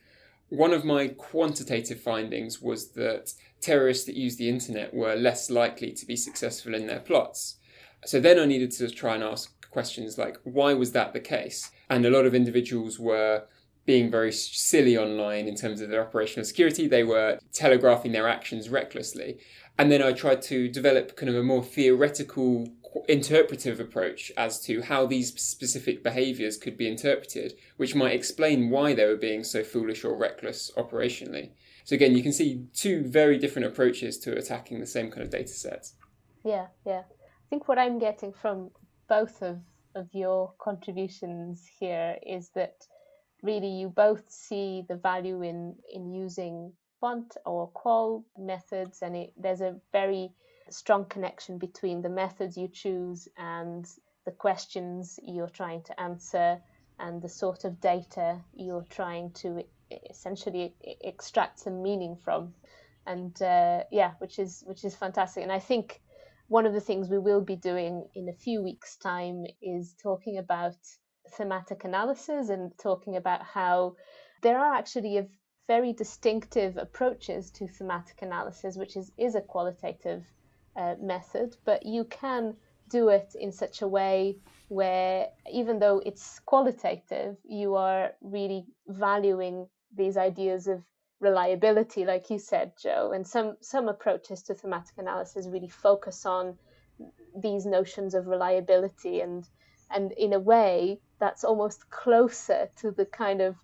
one 0.48 0.72
of 0.72 0.84
my 0.84 1.08
quantitative 1.08 2.00
findings 2.00 2.60
was 2.60 2.88
that 2.94 3.34
terrorists 3.60 4.06
that 4.06 4.16
use 4.16 4.36
the 4.36 4.48
internet 4.48 4.94
were 4.94 5.14
less 5.14 5.50
likely 5.50 5.92
to 5.92 6.06
be 6.06 6.16
successful 6.16 6.74
in 6.74 6.86
their 6.86 7.00
plots. 7.00 7.56
So 8.04 8.20
then 8.20 8.38
I 8.38 8.44
needed 8.44 8.70
to 8.72 8.88
try 8.90 9.14
and 9.14 9.24
ask 9.24 9.52
questions 9.70 10.18
like, 10.18 10.38
why 10.44 10.74
was 10.74 10.92
that 10.92 11.12
the 11.12 11.20
case? 11.20 11.70
And 11.90 12.06
a 12.06 12.10
lot 12.10 12.26
of 12.26 12.34
individuals 12.34 12.98
were 12.98 13.44
being 13.86 14.10
very 14.10 14.32
silly 14.32 14.98
online 14.98 15.48
in 15.48 15.56
terms 15.56 15.80
of 15.80 15.88
their 15.88 16.06
operational 16.06 16.44
security. 16.44 16.86
They 16.86 17.04
were 17.04 17.38
telegraphing 17.52 18.12
their 18.12 18.28
actions 18.28 18.68
recklessly. 18.68 19.38
And 19.78 19.90
then 19.90 20.02
I 20.02 20.12
tried 20.12 20.42
to 20.42 20.68
develop 20.68 21.16
kind 21.16 21.30
of 21.30 21.36
a 21.36 21.42
more 21.42 21.62
theoretical 21.62 22.68
interpretive 23.08 23.80
approach 23.80 24.32
as 24.36 24.60
to 24.62 24.82
how 24.82 25.06
these 25.06 25.32
specific 25.40 26.02
behaviors 26.02 26.56
could 26.56 26.76
be 26.76 26.88
interpreted, 26.88 27.54
which 27.76 27.94
might 27.94 28.14
explain 28.14 28.70
why 28.70 28.94
they 28.94 29.04
were 29.06 29.16
being 29.16 29.44
so 29.44 29.62
foolish 29.62 30.04
or 30.04 30.16
reckless 30.16 30.70
operationally. 30.76 31.50
So 31.88 31.94
again, 31.94 32.14
you 32.14 32.22
can 32.22 32.34
see 32.34 32.66
two 32.74 33.02
very 33.04 33.38
different 33.38 33.66
approaches 33.66 34.18
to 34.18 34.36
attacking 34.36 34.78
the 34.78 34.86
same 34.86 35.10
kind 35.10 35.22
of 35.22 35.30
data 35.30 35.48
sets. 35.48 35.94
Yeah, 36.44 36.66
yeah. 36.84 37.04
I 37.08 37.44
think 37.48 37.66
what 37.66 37.78
I'm 37.78 37.98
getting 37.98 38.30
from 38.30 38.72
both 39.08 39.40
of, 39.40 39.58
of 39.94 40.06
your 40.12 40.52
contributions 40.58 41.66
here 41.80 42.18
is 42.26 42.50
that 42.50 42.74
really 43.42 43.68
you 43.68 43.88
both 43.88 44.30
see 44.30 44.84
the 44.86 44.96
value 44.96 45.40
in, 45.40 45.76
in 45.90 46.12
using 46.12 46.74
quant 47.00 47.38
or 47.46 47.68
qual 47.68 48.22
methods 48.36 49.00
and 49.00 49.16
it, 49.16 49.32
there's 49.38 49.62
a 49.62 49.80
very 49.90 50.28
strong 50.68 51.06
connection 51.06 51.56
between 51.56 52.02
the 52.02 52.10
methods 52.10 52.58
you 52.58 52.68
choose 52.68 53.28
and 53.38 53.86
the 54.26 54.32
questions 54.32 55.18
you're 55.22 55.48
trying 55.48 55.82
to 55.84 55.98
answer 55.98 56.60
and 56.98 57.22
the 57.22 57.30
sort 57.30 57.64
of 57.64 57.80
data 57.80 58.38
you're 58.54 58.86
trying 58.90 59.30
to 59.30 59.64
essentially 60.10 60.74
extract 60.82 61.60
some 61.60 61.82
meaning 61.82 62.16
from. 62.16 62.54
And 63.06 63.40
uh, 63.40 63.84
yeah 63.90 64.12
which 64.18 64.38
is 64.38 64.62
which 64.66 64.84
is 64.84 64.94
fantastic. 64.94 65.42
And 65.42 65.52
i 65.52 65.58
think 65.58 66.00
one 66.48 66.66
of 66.66 66.72
the 66.72 66.80
things 66.80 67.08
we 67.08 67.18
will 67.18 67.42
be 67.42 67.56
doing 67.56 68.06
in 68.14 68.28
a 68.28 68.32
few 68.32 68.62
weeks 68.62 68.96
time 68.96 69.44
is 69.60 69.94
talking 70.02 70.38
about 70.38 70.76
thematic 71.36 71.84
analysis 71.84 72.48
and 72.48 72.72
talking 72.78 73.16
about 73.16 73.42
how 73.42 73.94
there 74.42 74.58
are 74.58 74.74
actually 74.74 75.28
very 75.66 75.92
distinctive 75.92 76.78
approaches 76.78 77.50
to 77.50 77.68
thematic 77.68 78.22
analysis 78.22 78.76
which 78.76 78.96
is 78.96 79.12
is 79.18 79.34
a 79.34 79.40
qualitative 79.40 80.24
uh, 80.78 80.94
method, 81.00 81.56
but 81.64 81.84
you 81.84 82.04
can 82.04 82.54
do 82.88 83.08
it 83.08 83.34
in 83.38 83.52
such 83.52 83.82
a 83.82 83.88
way 83.88 84.38
where 84.68 85.26
even 85.52 85.78
though 85.78 86.00
it's 86.06 86.38
qualitative, 86.40 87.36
you 87.44 87.74
are 87.74 88.12
really 88.22 88.64
valuing 88.86 89.66
these 89.98 90.16
ideas 90.16 90.66
of 90.66 90.82
reliability, 91.20 92.06
like 92.06 92.30
you 92.30 92.38
said, 92.38 92.72
Joe. 92.80 93.12
And 93.14 93.26
some 93.26 93.56
some 93.60 93.88
approaches 93.88 94.42
to 94.44 94.54
thematic 94.54 94.96
analysis 94.96 95.46
really 95.46 95.68
focus 95.68 96.24
on 96.24 96.56
these 97.36 97.66
notions 97.66 98.14
of 98.14 98.26
reliability 98.26 99.20
and 99.20 99.46
and 99.90 100.12
in 100.12 100.32
a 100.32 100.38
way 100.38 101.00
that's 101.18 101.44
almost 101.44 101.90
closer 101.90 102.70
to 102.76 102.90
the 102.90 103.06
kind 103.06 103.42
of 103.42 103.56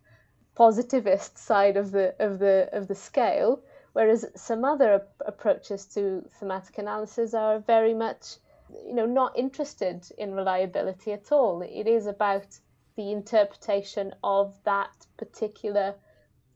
positivist 0.55 1.39
side 1.39 1.77
of 1.79 1.91
the 1.93 2.15
of 2.19 2.39
the 2.39 2.69
of 2.73 2.89
the 2.89 2.95
scale 2.95 3.63
Whereas 3.95 4.27
some 4.35 4.65
other 4.65 5.07
approaches 5.25 5.87
to 5.95 6.29
thematic 6.41 6.79
analysis 6.79 7.33
are 7.33 7.61
very 7.61 7.95
much, 7.95 8.39
you 8.85 8.93
know, 8.93 9.07
not 9.07 9.39
interested 9.39 10.05
in 10.19 10.35
reliability 10.35 11.13
at 11.13 11.31
all. 11.31 11.63
It 11.63 11.87
is 11.87 12.09
about 12.09 12.59
the 12.97 13.13
interpretation 13.13 14.13
of 14.25 14.61
that 14.65 15.07
particular 15.17 15.95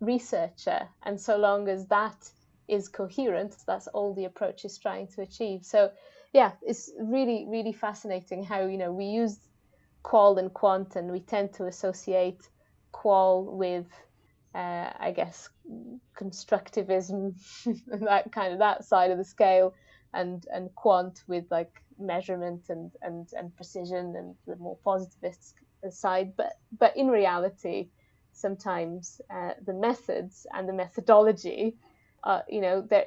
researcher, 0.00 0.88
and 1.05 1.21
so 1.21 1.37
long 1.37 1.69
as 1.69 1.87
that 1.87 2.31
is 2.69 2.88
coherent, 2.88 3.57
that's 3.67 3.87
all 3.88 4.14
the 4.14 4.26
approach 4.26 4.64
is 4.64 4.78
trying 4.78 5.09
to 5.09 5.23
achieve. 5.23 5.64
So, 5.64 5.90
yeah, 6.33 6.52
it's 6.62 6.90
really, 7.00 7.47
really 7.49 7.73
fascinating 7.73 8.45
how 8.45 8.67
you 8.67 8.78
know 8.78 8.93
we 8.93 9.07
use 9.07 9.38
qual 10.02 10.38
and 10.38 10.52
quant, 10.52 10.97
and 10.97 11.11
we 11.11 11.21
tend 11.21 11.52
to 11.55 11.67
associate 11.67 12.49
qual 12.93 13.45
with 13.45 13.87
uh, 14.55 14.90
I 14.99 15.12
guess 15.12 15.49
constructivism, 16.19 17.35
that 17.87 18.33
kind 18.33 18.52
of 18.52 18.59
that 18.59 18.85
side 18.85 19.11
of 19.11 19.19
the 19.19 19.25
scale, 19.25 19.75
and 20.14 20.47
and 20.52 20.75
quant 20.75 21.23
with 21.26 21.45
like 21.50 21.83
measurement 21.99 22.62
and 22.69 22.90
and 23.02 23.28
and 23.37 23.55
precision 23.57 24.14
and 24.17 24.35
the 24.47 24.57
more 24.57 24.78
positivist 24.85 25.55
side. 25.90 26.35
But 26.37 26.55
but 26.78 26.97
in 26.97 27.09
reality, 27.09 27.88
sometimes 28.40 29.21
uh, 29.30 29.52
the 29.64 29.75
methods 29.75 30.47
and 30.54 30.68
the 30.68 30.73
methodology, 30.73 31.76
uh, 32.25 32.40
you 32.49 32.61
know, 32.61 32.80
there 32.83 33.07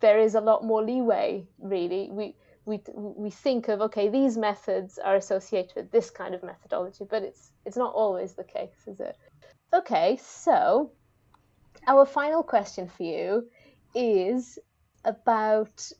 there 0.00 0.18
is 0.18 0.34
a 0.34 0.40
lot 0.40 0.64
more 0.64 0.82
leeway. 0.84 1.46
Really, 1.58 2.08
we 2.10 2.34
we 2.64 2.80
we 2.94 3.30
think 3.30 3.68
of 3.68 3.80
okay, 3.80 4.08
these 4.08 4.36
methods 4.36 4.98
are 4.98 5.16
associated 5.16 5.74
with 5.76 5.90
this 5.90 6.10
kind 6.10 6.34
of 6.34 6.42
methodology, 6.42 7.04
but 7.08 7.22
it's 7.22 7.52
it's 7.64 7.76
not 7.76 7.94
always 7.94 8.34
the 8.34 8.44
case, 8.44 8.86
is 8.86 9.00
it? 9.00 9.16
Okay, 9.72 10.18
so 10.22 10.92
our 11.86 12.04
final 12.04 12.42
question 12.42 12.88
for 12.88 13.02
you 13.02 13.48
is 13.94 14.58
about 15.04 15.90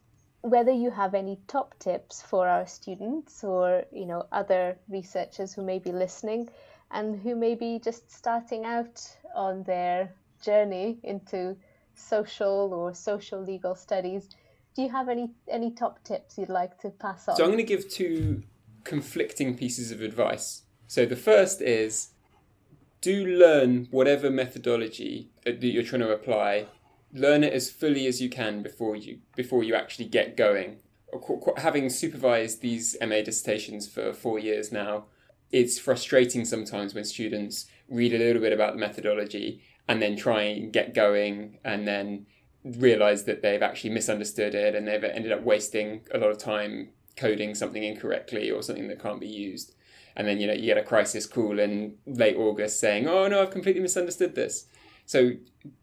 whether 0.42 0.72
you 0.72 0.90
have 0.90 1.14
any 1.14 1.38
top 1.46 1.78
tips 1.78 2.20
for 2.22 2.49
our 2.49 2.66
students 2.66 3.44
or 3.44 3.84
you 3.92 4.06
know 4.06 4.26
other 4.32 4.76
researchers 4.88 5.52
who 5.54 5.62
may 5.62 5.78
be 5.78 5.92
listening 5.92 6.49
and 6.90 7.20
who 7.20 7.34
may 7.34 7.54
be 7.54 7.78
just 7.78 8.11
starting 8.11 8.64
out 8.64 9.00
on 9.34 9.62
their 9.62 10.12
journey 10.42 10.99
into 11.04 11.56
social 11.94 12.75
or 12.75 12.92
social 12.94 13.40
legal 13.40 13.75
studies 13.75 14.28
do 14.75 14.82
you 14.82 14.90
have 14.90 15.08
any 15.08 15.30
any 15.49 15.70
top 15.70 16.02
tips 16.04 16.38
you'd 16.38 16.49
like 16.49 16.78
to 16.78 16.90
pass 16.90 17.28
on 17.28 17.37
so 17.37 17.44
i'm 17.44 17.50
going 17.50 17.58
to 17.58 17.62
give 17.62 17.88
two 17.88 18.42
conflicting 18.84 19.56
pieces 19.56 19.92
of 19.92 20.02
advice 20.02 20.62
so 20.88 21.06
the 21.06 21.16
first 21.16 21.62
is 21.62 22.12
do 23.02 23.26
learn 23.26 23.88
whatever 23.90 24.30
methodology 24.30 25.28
that 25.44 25.62
you're 25.62 25.82
trying 25.82 26.00
to 26.00 26.12
apply. 26.12 26.66
Learn 27.12 27.45
it 27.45 27.52
as 27.52 27.71
fully 27.71 28.07
as 28.07 28.23
you 28.23 28.28
can 28.31 28.62
before 28.62 28.97
you 28.97 29.19
before 29.37 29.62
you 29.62 29.75
actually 29.75 30.07
get 30.07 30.37
going. 30.37 30.78
Having 31.59 31.90
supervised 31.90 32.62
these 32.62 32.97
MA 33.00 33.21
dissertations 33.21 33.87
for 33.87 34.12
four 34.14 34.38
years 34.38 34.73
now, 34.73 35.04
it's 35.50 35.78
frustrating 35.78 36.45
sometimes 36.45 36.95
when 36.95 37.04
students 37.04 37.66
read 37.88 38.14
a 38.14 38.19
little 38.19 38.40
bit 38.40 38.52
about 38.52 38.73
the 38.73 38.81
methodology 38.81 39.62
and 39.87 40.00
then 40.00 40.16
try 40.16 40.42
and 40.42 40.73
get 40.73 40.95
going 40.95 41.59
and 41.64 41.87
then 41.87 42.26
realize 42.64 43.25
that 43.25 43.42
they've 43.42 43.62
actually 43.62 43.90
misunderstood 43.90 44.54
it 44.54 44.75
and 44.75 44.88
they've 44.88 45.04
ended 45.04 45.33
up 45.33 45.42
wasting 45.42 46.00
a 46.14 46.19
lot 46.19 46.31
of 46.31 46.38
time 46.38 46.88
coding 47.16 47.54
something 47.54 47.83
incorrectly 47.83 48.50
or 48.50 48.62
something 48.62 48.88
that 48.88 49.02
can't 49.02 49.21
be 49.21 49.28
used 49.28 49.75
and 50.16 50.26
then 50.26 50.40
you 50.40 50.47
know 50.47 50.52
you 50.52 50.66
get 50.66 50.78
a 50.78 50.83
crisis 50.83 51.26
call 51.26 51.59
in 51.59 51.97
late 52.07 52.37
August 52.37 52.81
saying, 52.81 53.07
"Oh 53.07 53.28
no, 53.28 53.42
I've 53.42 53.50
completely 53.50 53.83
misunderstood 53.83 54.35
this." 54.35 54.66
So 55.06 55.32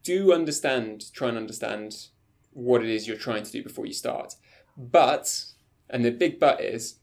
do 0.02 0.32
understand, 0.32 1.12
try 1.12 1.28
and 1.28 1.38
understand 1.38 2.08
what 2.52 2.82
it 2.82 2.90
is 2.90 3.06
you're 3.06 3.16
trying 3.16 3.44
to 3.44 3.52
do 3.52 3.62
before 3.62 3.86
you 3.86 3.92
start. 3.92 4.34
But, 4.76 5.44
and 5.88 6.04
the 6.04 6.10
big 6.10 6.40
but 6.40 6.60
is, 6.60 6.96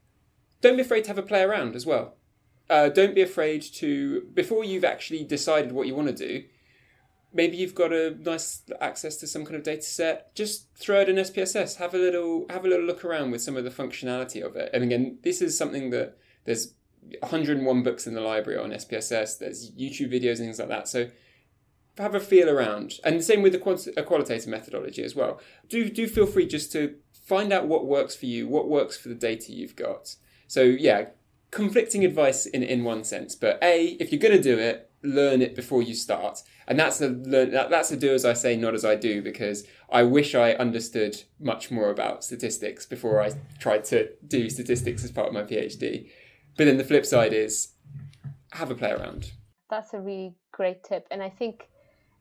don't 0.61 0.75
be 0.75 0.81
afraid 0.81 1.03
to 1.05 1.09
have 1.09 1.17
a 1.17 1.23
play 1.23 1.41
around 1.43 1.75
as 1.75 1.85
well. 1.85 2.15
Uh, 2.69 2.89
don't 2.89 3.15
be 3.15 3.21
afraid 3.21 3.61
to 3.61 4.27
before 4.33 4.65
you've 4.65 4.83
actually 4.83 5.23
decided 5.23 5.71
what 5.71 5.87
you 5.87 5.95
want 5.95 6.09
to 6.09 6.27
do. 6.27 6.43
maybe 7.33 7.57
you've 7.57 7.75
got 7.75 7.93
a 7.93 8.15
nice 8.19 8.63
access 8.81 9.15
to 9.17 9.27
some 9.27 9.45
kind 9.45 9.55
of 9.55 9.63
data 9.63 9.81
set 9.81 10.33
just 10.35 10.67
throw 10.75 11.01
it 11.01 11.09
in 11.09 11.17
spss 11.17 11.77
have 11.77 11.93
a 11.93 11.97
little 11.97 12.45
have 12.49 12.65
a 12.65 12.67
little 12.67 12.85
look 12.85 13.05
around 13.05 13.31
with 13.31 13.41
some 13.41 13.55
of 13.55 13.63
the 13.63 13.69
functionality 13.69 14.43
of 14.43 14.55
it 14.55 14.69
and 14.73 14.83
again 14.83 15.17
this 15.23 15.41
is 15.41 15.57
something 15.57 15.89
that 15.91 16.17
there's 16.45 16.73
101 17.19 17.83
books 17.83 18.07
in 18.07 18.13
the 18.13 18.21
library 18.21 18.59
on 18.59 18.71
spss 18.71 19.37
there's 19.37 19.71
youtube 19.71 20.11
videos 20.11 20.37
and 20.37 20.47
things 20.47 20.59
like 20.59 20.69
that 20.69 20.87
so 20.87 21.07
have 21.97 22.15
a 22.15 22.19
feel 22.19 22.49
around 22.49 22.93
and 23.03 23.19
the 23.19 23.23
same 23.23 23.41
with 23.41 23.51
the 23.51 23.59
quant- 23.59 23.87
qualitative 24.05 24.47
methodology 24.47 25.03
as 25.03 25.15
well 25.15 25.39
do 25.69 25.89
do 25.89 26.07
feel 26.07 26.25
free 26.25 26.45
just 26.47 26.71
to 26.71 26.95
find 27.13 27.51
out 27.51 27.67
what 27.67 27.85
works 27.85 28.15
for 28.15 28.25
you 28.25 28.47
what 28.47 28.69
works 28.69 28.97
for 28.97 29.09
the 29.09 29.15
data 29.15 29.51
you've 29.51 29.75
got 29.75 30.15
so 30.47 30.61
yeah 30.61 31.05
conflicting 31.49 32.03
advice 32.03 32.45
in, 32.45 32.61
in 32.61 32.83
one 32.83 33.03
sense 33.03 33.35
but 33.35 33.57
a 33.63 33.97
if 33.99 34.11
you're 34.11 34.19
going 34.19 34.35
to 34.35 34.41
do 34.41 34.57
it 34.57 34.87
learn 35.03 35.41
it 35.41 35.55
before 35.55 35.81
you 35.81 35.93
start. 35.93 36.43
And 36.67 36.79
that's 36.79 37.01
a 37.01 37.09
learn, 37.09 37.51
that, 37.51 37.69
that's 37.69 37.91
a 37.91 37.97
do 37.97 38.13
as 38.13 38.25
I 38.25 38.33
say, 38.33 38.55
not 38.55 38.73
as 38.73 38.83
I 38.83 38.95
do, 38.95 39.21
because 39.21 39.65
I 39.89 40.03
wish 40.03 40.35
I 40.35 40.53
understood 40.53 41.23
much 41.39 41.71
more 41.71 41.89
about 41.89 42.23
statistics 42.23 42.85
before 42.85 43.21
I 43.21 43.31
tried 43.59 43.85
to 43.85 44.09
do 44.27 44.49
statistics 44.49 45.03
as 45.03 45.11
part 45.11 45.27
of 45.27 45.33
my 45.33 45.43
PhD. 45.43 46.09
But 46.57 46.65
then 46.65 46.77
the 46.77 46.83
flip 46.83 47.05
side 47.05 47.33
is 47.33 47.73
have 48.53 48.71
a 48.71 48.75
play 48.75 48.91
around. 48.91 49.31
That's 49.69 49.93
a 49.93 49.99
really 49.99 50.33
great 50.51 50.83
tip, 50.83 51.05
and 51.11 51.21
I 51.21 51.29
think 51.29 51.67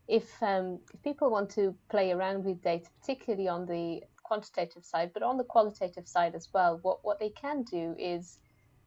if 0.07 0.41
um, 0.41 0.79
if 0.93 1.01
people 1.03 1.29
want 1.29 1.49
to 1.51 1.75
play 1.89 2.11
around 2.11 2.45
with 2.45 2.61
data, 2.63 2.89
particularly 3.01 3.47
on 3.47 3.65
the 3.65 4.01
quantitative 4.23 4.83
side, 4.85 5.11
but 5.13 5.23
on 5.23 5.37
the 5.37 5.43
qualitative 5.43 6.07
side 6.07 6.35
as 6.35 6.47
well, 6.53 6.79
what 6.81 6.99
what 7.03 7.19
they 7.19 7.29
can 7.29 7.63
do 7.63 7.95
is 7.97 8.39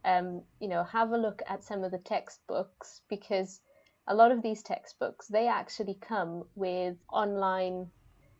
um, 0.04 0.42
you 0.60 0.68
know 0.68 0.84
have 0.84 1.12
a 1.12 1.18
look 1.18 1.42
at 1.48 1.64
some 1.64 1.84
of 1.84 1.90
the 1.90 1.98
textbooks 1.98 3.02
because 3.08 3.60
a 4.06 4.14
lot 4.14 4.32
of 4.32 4.42
these 4.42 4.62
textbooks, 4.62 5.28
they 5.28 5.46
actually 5.46 5.94
come 6.00 6.44
with 6.54 6.96
online 7.12 7.86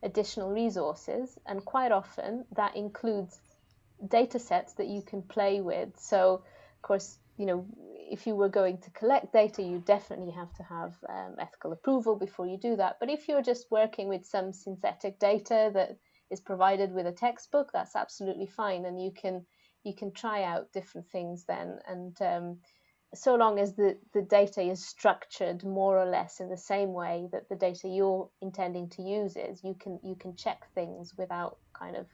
additional 0.02 0.50
resources, 0.50 1.38
and 1.46 1.64
quite 1.64 1.92
often 1.92 2.44
that 2.56 2.74
includes 2.76 3.40
data 4.08 4.38
sets 4.38 4.72
that 4.74 4.86
you 4.86 5.02
can 5.02 5.22
play 5.22 5.60
with. 5.60 5.90
So, 5.96 6.34
of 6.34 6.82
course, 6.82 7.18
you 7.36 7.46
know, 7.46 7.66
if 8.10 8.26
you 8.26 8.34
were 8.34 8.48
going 8.48 8.78
to 8.78 8.90
collect 8.90 9.32
data, 9.32 9.62
you 9.62 9.78
definitely 9.86 10.32
have 10.32 10.52
to 10.54 10.62
have 10.62 10.94
um, 11.08 11.36
ethical 11.38 11.72
approval 11.72 12.16
before 12.16 12.46
you 12.46 12.58
do 12.58 12.76
that. 12.76 12.96
But 13.00 13.10
if 13.10 13.28
you're 13.28 13.42
just 13.42 13.70
working 13.70 14.08
with 14.08 14.26
some 14.26 14.52
synthetic 14.52 15.18
data 15.18 15.70
that 15.74 15.96
is 16.30 16.40
provided 16.40 16.92
with 16.92 17.06
a 17.06 17.12
textbook, 17.12 17.70
that's 17.72 17.96
absolutely 17.96 18.46
fine, 18.46 18.84
and 18.84 19.02
you 19.02 19.12
can 19.12 19.46
you 19.84 19.94
can 19.94 20.12
try 20.12 20.42
out 20.42 20.72
different 20.72 21.08
things 21.08 21.44
then 21.46 21.78
and 21.88 22.20
um, 22.20 22.58
so 23.14 23.34
long 23.34 23.58
as 23.58 23.74
the, 23.74 23.96
the 24.14 24.22
data 24.22 24.60
is 24.60 24.84
structured 24.86 25.64
more 25.64 25.98
or 25.98 26.06
less 26.06 26.40
in 26.40 26.48
the 26.48 26.56
same 26.56 26.92
way 26.92 27.28
that 27.32 27.48
the 27.48 27.56
data 27.56 27.88
you're 27.88 28.28
intending 28.40 28.88
to 28.90 29.02
use 29.02 29.36
is, 29.36 29.64
you 29.64 29.74
can 29.74 29.98
you 30.04 30.14
can 30.14 30.36
check 30.36 30.72
things 30.74 31.14
without 31.16 31.58
kind 31.72 31.96
of 31.96 32.06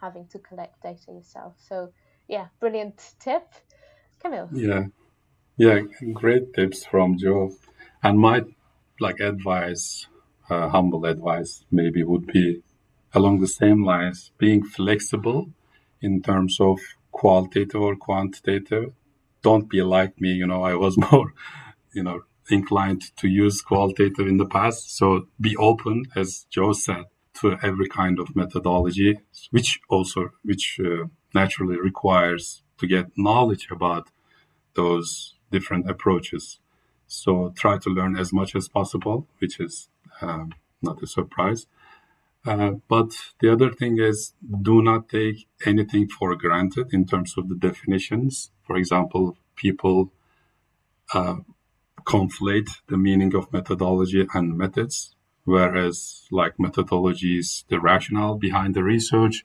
having 0.00 0.26
to 0.28 0.38
collect 0.38 0.82
data 0.82 1.12
yourself. 1.12 1.54
So 1.66 1.92
yeah, 2.28 2.48
brilliant 2.60 3.14
tip. 3.20 3.46
Kamil. 4.22 4.48
Yeah. 4.52 4.84
Yeah, 5.56 5.80
great 6.12 6.52
tips 6.54 6.84
from 6.86 7.18
Joe. 7.18 7.56
And 8.02 8.18
my 8.18 8.42
like 9.00 9.18
advice, 9.20 10.06
uh, 10.50 10.68
humble 10.68 11.04
advice 11.06 11.64
maybe 11.70 12.02
would 12.04 12.26
be 12.26 12.62
along 13.12 13.40
the 13.40 13.48
same 13.48 13.84
lines, 13.84 14.32
being 14.38 14.64
flexible 14.64 15.50
in 16.00 16.22
terms 16.22 16.58
of 16.60 16.78
qualitative 17.12 17.80
or 17.80 17.96
quantitative 17.96 18.92
don't 19.42 19.68
be 19.70 19.82
like 19.82 20.20
me. 20.20 20.30
You 20.30 20.46
know, 20.48 20.64
I 20.64 20.74
was 20.74 20.96
more, 21.10 21.34
you 21.94 22.02
know, 22.02 22.22
inclined 22.50 23.02
to 23.18 23.28
use 23.28 23.62
qualitative 23.62 24.26
in 24.28 24.38
the 24.38 24.46
past. 24.46 24.96
So 24.96 25.28
be 25.40 25.56
open, 25.56 26.04
as 26.16 26.46
Joe 26.50 26.72
said, 26.74 27.04
to 27.40 27.58
every 27.62 27.88
kind 27.88 28.18
of 28.20 28.36
methodology, 28.36 29.20
which 29.52 29.80
also, 29.90 30.30
which 30.44 30.80
uh, 30.84 31.06
naturally 31.34 31.78
requires 31.80 32.62
to 32.78 32.86
get 32.86 33.06
knowledge 33.16 33.68
about 33.70 34.08
those 34.74 35.33
different 35.56 35.84
approaches. 35.94 36.44
So 37.06 37.30
try 37.62 37.74
to 37.84 37.90
learn 37.98 38.14
as 38.16 38.30
much 38.32 38.50
as 38.58 38.66
possible, 38.78 39.18
which 39.40 39.56
is 39.66 39.88
um, 40.20 40.44
not 40.88 41.02
a 41.02 41.06
surprise. 41.18 41.66
Uh, 42.46 42.72
but 42.94 43.10
the 43.40 43.50
other 43.54 43.70
thing 43.80 43.94
is 44.10 44.34
do 44.70 44.76
not 44.82 45.08
take 45.08 45.38
anything 45.72 46.04
for 46.16 46.28
granted 46.44 46.86
in 46.96 47.02
terms 47.12 47.30
of 47.38 47.48
the 47.48 47.58
definitions. 47.68 48.50
For 48.66 48.76
example, 48.76 49.24
people 49.64 49.98
uh, 51.18 51.38
conflate 52.14 52.70
the 52.90 52.98
meaning 52.98 53.34
of 53.34 53.52
methodology 53.52 54.26
and 54.34 54.58
methods, 54.64 55.14
whereas 55.44 56.26
like 56.30 56.54
methodology 56.66 57.38
is 57.38 57.64
the 57.70 57.80
rationale 57.80 58.36
behind 58.46 58.74
the 58.74 58.84
research, 58.94 59.36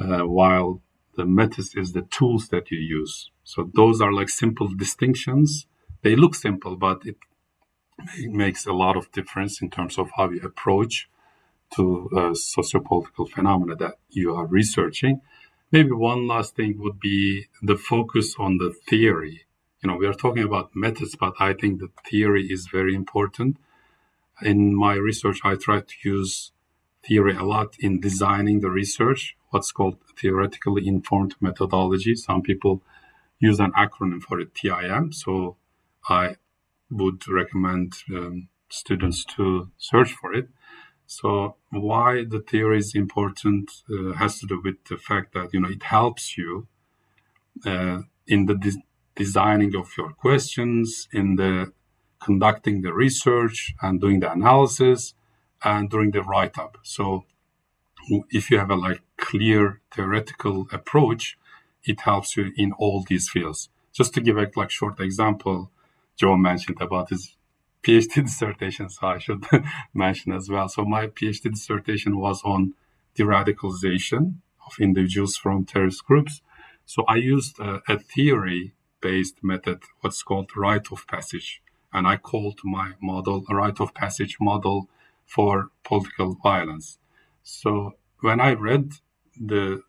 uh, 0.00 0.24
while 0.38 0.80
the 1.16 1.26
methods 1.26 1.74
is 1.74 1.92
the 1.92 2.02
tools 2.02 2.48
that 2.48 2.70
you 2.70 2.78
use. 2.78 3.30
So 3.44 3.70
those 3.74 4.00
are 4.00 4.12
like 4.12 4.28
simple 4.28 4.68
distinctions. 4.68 5.66
They 6.02 6.16
look 6.16 6.34
simple, 6.34 6.76
but 6.76 7.02
it 7.04 7.16
makes 8.28 8.66
a 8.66 8.72
lot 8.72 8.96
of 8.96 9.10
difference 9.12 9.62
in 9.62 9.70
terms 9.70 9.98
of 9.98 10.10
how 10.16 10.30
you 10.30 10.40
approach 10.42 11.08
to 11.74 12.08
uh, 12.12 12.18
sociopolitical 12.30 13.28
phenomena 13.28 13.74
that 13.76 13.94
you 14.10 14.34
are 14.34 14.46
researching. 14.46 15.20
Maybe 15.72 15.90
one 15.90 16.28
last 16.28 16.54
thing 16.54 16.78
would 16.78 17.00
be 17.00 17.46
the 17.62 17.76
focus 17.76 18.36
on 18.38 18.58
the 18.58 18.72
theory. 18.88 19.46
You 19.82 19.88
know, 19.88 19.96
we 19.96 20.06
are 20.06 20.14
talking 20.14 20.44
about 20.44 20.76
methods, 20.76 21.16
but 21.18 21.34
I 21.40 21.52
think 21.54 21.80
the 21.80 21.90
theory 22.08 22.46
is 22.50 22.68
very 22.68 22.94
important. 22.94 23.56
In 24.42 24.74
my 24.74 24.94
research, 24.94 25.40
I 25.44 25.56
try 25.56 25.80
to 25.80 25.94
use 26.04 26.52
theory 27.04 27.36
a 27.36 27.42
lot 27.42 27.76
in 27.78 28.00
designing 28.00 28.60
the 28.60 28.70
research, 28.70 29.35
what's 29.50 29.72
called 29.72 29.98
theoretically 30.18 30.86
informed 30.86 31.34
methodology. 31.40 32.14
Some 32.14 32.42
people 32.42 32.82
use 33.38 33.60
an 33.60 33.72
acronym 33.72 34.22
for 34.22 34.40
it, 34.40 34.54
TIM. 34.54 35.12
So 35.12 35.56
I 36.08 36.36
would 36.90 37.28
recommend 37.28 37.94
um, 38.14 38.48
students 38.68 39.24
to 39.36 39.70
search 39.76 40.12
for 40.12 40.32
it. 40.34 40.48
So 41.06 41.56
why 41.70 42.24
the 42.24 42.40
theory 42.40 42.78
is 42.78 42.94
important 42.94 43.70
uh, 43.90 44.12
has 44.14 44.40
to 44.40 44.46
do 44.46 44.60
with 44.62 44.76
the 44.88 44.96
fact 44.96 45.34
that 45.34 45.50
you 45.52 45.60
know 45.60 45.68
it 45.68 45.84
helps 45.84 46.36
you 46.36 46.66
uh, 47.64 48.00
in 48.26 48.46
the 48.46 48.54
de- 48.54 48.82
designing 49.14 49.74
of 49.76 49.88
your 49.96 50.10
questions, 50.10 51.08
in 51.12 51.36
the 51.36 51.72
conducting 52.20 52.82
the 52.82 52.92
research 52.92 53.74
and 53.82 54.00
doing 54.00 54.20
the 54.20 54.32
analysis, 54.32 55.14
and 55.64 55.90
doing 55.90 56.10
the 56.10 56.22
write 56.22 56.58
up. 56.58 56.78
So 56.82 57.24
if 58.30 58.50
you 58.50 58.58
have 58.58 58.70
a 58.70 58.76
like 58.76 59.00
clear 59.26 59.80
theoretical 59.92 60.68
approach, 60.70 61.36
it 61.82 62.00
helps 62.02 62.36
you 62.36 62.52
in 62.56 62.70
all 62.72 63.04
these 63.08 63.28
fields. 63.28 63.68
Just 63.92 64.14
to 64.14 64.20
give 64.20 64.38
a 64.38 64.48
like 64.54 64.70
short 64.70 65.00
example, 65.00 65.70
Joe 66.16 66.36
mentioned 66.36 66.80
about 66.80 67.10
his 67.10 67.36
PhD 67.82 68.22
dissertation, 68.24 68.88
so 68.88 69.06
I 69.08 69.18
should 69.18 69.44
mention 69.94 70.32
as 70.32 70.48
well. 70.48 70.68
So 70.68 70.84
my 70.84 71.08
PhD 71.08 71.50
dissertation 71.50 72.18
was 72.18 72.40
on 72.44 72.74
the 73.16 73.24
radicalization 73.24 74.34
of 74.64 74.72
individuals 74.80 75.36
from 75.36 75.64
terrorist 75.64 76.04
groups. 76.04 76.40
So 76.84 77.04
I 77.08 77.16
used 77.16 77.58
a, 77.58 77.82
a 77.88 77.98
theory-based 77.98 79.42
method, 79.42 79.80
what's 80.00 80.22
called 80.22 80.56
rite 80.56 80.92
of 80.92 81.06
passage, 81.08 81.62
and 81.92 82.06
I 82.06 82.16
called 82.16 82.60
my 82.62 82.92
model 83.00 83.44
a 83.50 83.54
rite 83.56 83.80
of 83.80 83.92
passage 83.92 84.36
model 84.40 84.88
for 85.24 85.70
political 85.82 86.34
violence. 86.34 86.98
So 87.42 87.94
when 88.20 88.40
I 88.40 88.52
read 88.54 88.92
the 89.40 89.82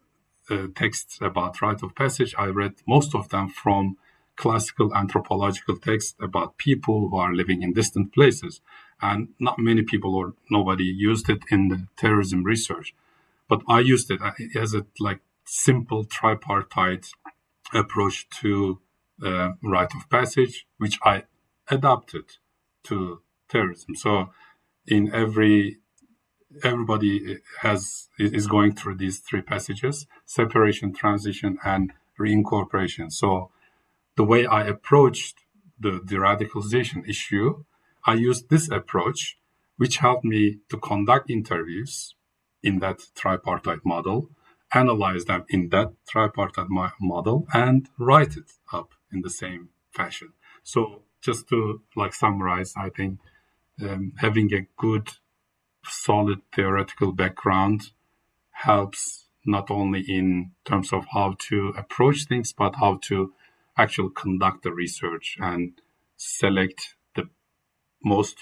uh, 0.49 0.67
texts 0.75 1.19
about 1.21 1.61
rite 1.61 1.83
of 1.83 1.95
passage, 1.95 2.35
I 2.37 2.45
read 2.45 2.75
most 2.87 3.15
of 3.15 3.29
them 3.29 3.49
from 3.49 3.97
classical 4.35 4.95
anthropological 4.95 5.77
texts 5.77 6.15
about 6.21 6.57
people 6.57 7.09
who 7.09 7.17
are 7.17 7.33
living 7.33 7.63
in 7.63 7.73
distant 7.73 8.13
places. 8.13 8.61
And 9.01 9.29
not 9.39 9.59
many 9.59 9.83
people 9.83 10.15
or 10.15 10.33
nobody 10.49 10.85
used 10.85 11.29
it 11.29 11.43
in 11.51 11.67
the 11.67 11.87
terrorism 11.97 12.43
research. 12.43 12.95
But 13.47 13.61
I 13.67 13.79
used 13.79 14.09
it 14.09 14.19
as 14.55 14.73
a 14.73 14.85
like 14.99 15.19
simple 15.45 16.03
tripartite 16.03 17.07
approach 17.73 18.27
to 18.41 18.79
uh, 19.23 19.51
rite 19.63 19.93
of 19.95 20.09
passage, 20.09 20.65
which 20.77 20.97
I 21.03 21.23
adapted 21.69 22.37
to 22.83 23.21
terrorism. 23.49 23.95
So 23.95 24.29
in 24.85 25.13
every 25.13 25.77
everybody 26.63 27.39
has 27.61 28.09
is 28.17 28.47
going 28.47 28.73
through 28.73 28.95
these 28.95 29.19
three 29.19 29.41
passages 29.41 30.05
separation 30.25 30.93
transition 30.93 31.57
and 31.63 31.93
reincorporation 32.19 33.11
so 33.11 33.51
the 34.17 34.23
way 34.23 34.45
I 34.45 34.63
approached 34.63 35.45
the 35.79 36.01
de-radicalization 36.03 37.07
issue, 37.07 37.63
I 38.05 38.15
used 38.15 38.49
this 38.49 38.69
approach, 38.69 39.37
which 39.77 39.97
helped 39.97 40.25
me 40.25 40.57
to 40.69 40.77
conduct 40.77 41.29
interviews 41.29 42.15
in 42.63 42.79
that 42.79 42.99
tripartite 43.15 43.85
model, 43.85 44.29
analyze 44.73 45.25
them 45.25 45.45
in 45.49 45.69
that 45.69 45.93
tripartite 46.09 46.67
model, 46.99 47.47
and 47.53 47.87
write 47.99 48.35
it 48.35 48.51
up 48.73 48.93
in 49.13 49.21
the 49.21 49.29
same 49.29 49.69
fashion. 49.91 50.33
So 50.63 51.03
just 51.21 51.47
to 51.49 51.81
like 51.95 52.13
summarize, 52.13 52.73
I 52.75 52.89
think 52.89 53.19
um, 53.81 54.13
having 54.17 54.51
a 54.53 54.65
good, 54.77 55.09
solid 55.89 56.41
theoretical 56.53 57.11
background 57.11 57.91
helps 58.51 59.27
not 59.45 59.71
only 59.71 60.01
in 60.01 60.51
terms 60.65 60.91
of 60.91 61.05
how 61.13 61.35
to 61.49 61.73
approach 61.77 62.25
things, 62.25 62.51
but 62.53 62.75
how 62.75 62.99
to 63.03 63.33
actually 63.77 64.09
conduct 64.15 64.63
the 64.63 64.71
research 64.71 65.37
and 65.39 65.79
select 66.17 66.95
the 67.15 67.29
most 68.03 68.37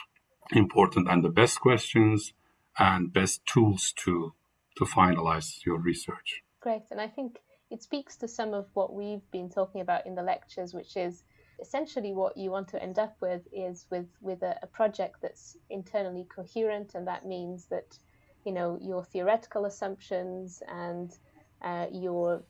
important 0.51 1.09
and 1.09 1.23
the 1.23 1.29
best 1.29 1.59
questions 1.59 2.33
and 2.77 3.13
best 3.13 3.45
tools 3.45 3.93
to 3.97 4.33
to 4.77 4.83
finalize 4.83 5.65
your 5.65 5.77
research. 5.77 6.43
Great, 6.59 6.83
and 6.91 6.99
I 6.99 7.07
think 7.07 7.39
it 7.71 7.81
speaks 7.81 8.17
to 8.17 8.27
some 8.27 8.53
of 8.53 8.67
what 8.73 8.93
we've 8.93 9.29
been 9.31 9.49
talking 9.49 9.81
about 9.81 10.05
in 10.05 10.15
the 10.15 10.21
lectures, 10.21 10.73
which 10.73 10.97
is 10.97 11.23
essentially 11.59 12.13
what 12.13 12.37
you 12.37 12.51
want 12.51 12.67
to 12.69 12.81
end 12.81 12.99
up 12.99 13.15
with 13.21 13.47
is 13.51 13.85
with 13.89 14.07
with 14.21 14.41
a, 14.43 14.57
a 14.61 14.67
project 14.67 15.21
that's 15.21 15.57
internally 15.69 16.25
coherent, 16.35 16.95
and 16.95 17.07
that 17.07 17.25
means 17.25 17.65
that 17.65 17.97
you 18.45 18.51
know 18.51 18.77
your 18.81 19.03
theoretical 19.03 19.65
assumptions 19.65 20.61
and 20.67 21.17
uh, 21.61 21.87
your 21.91 22.43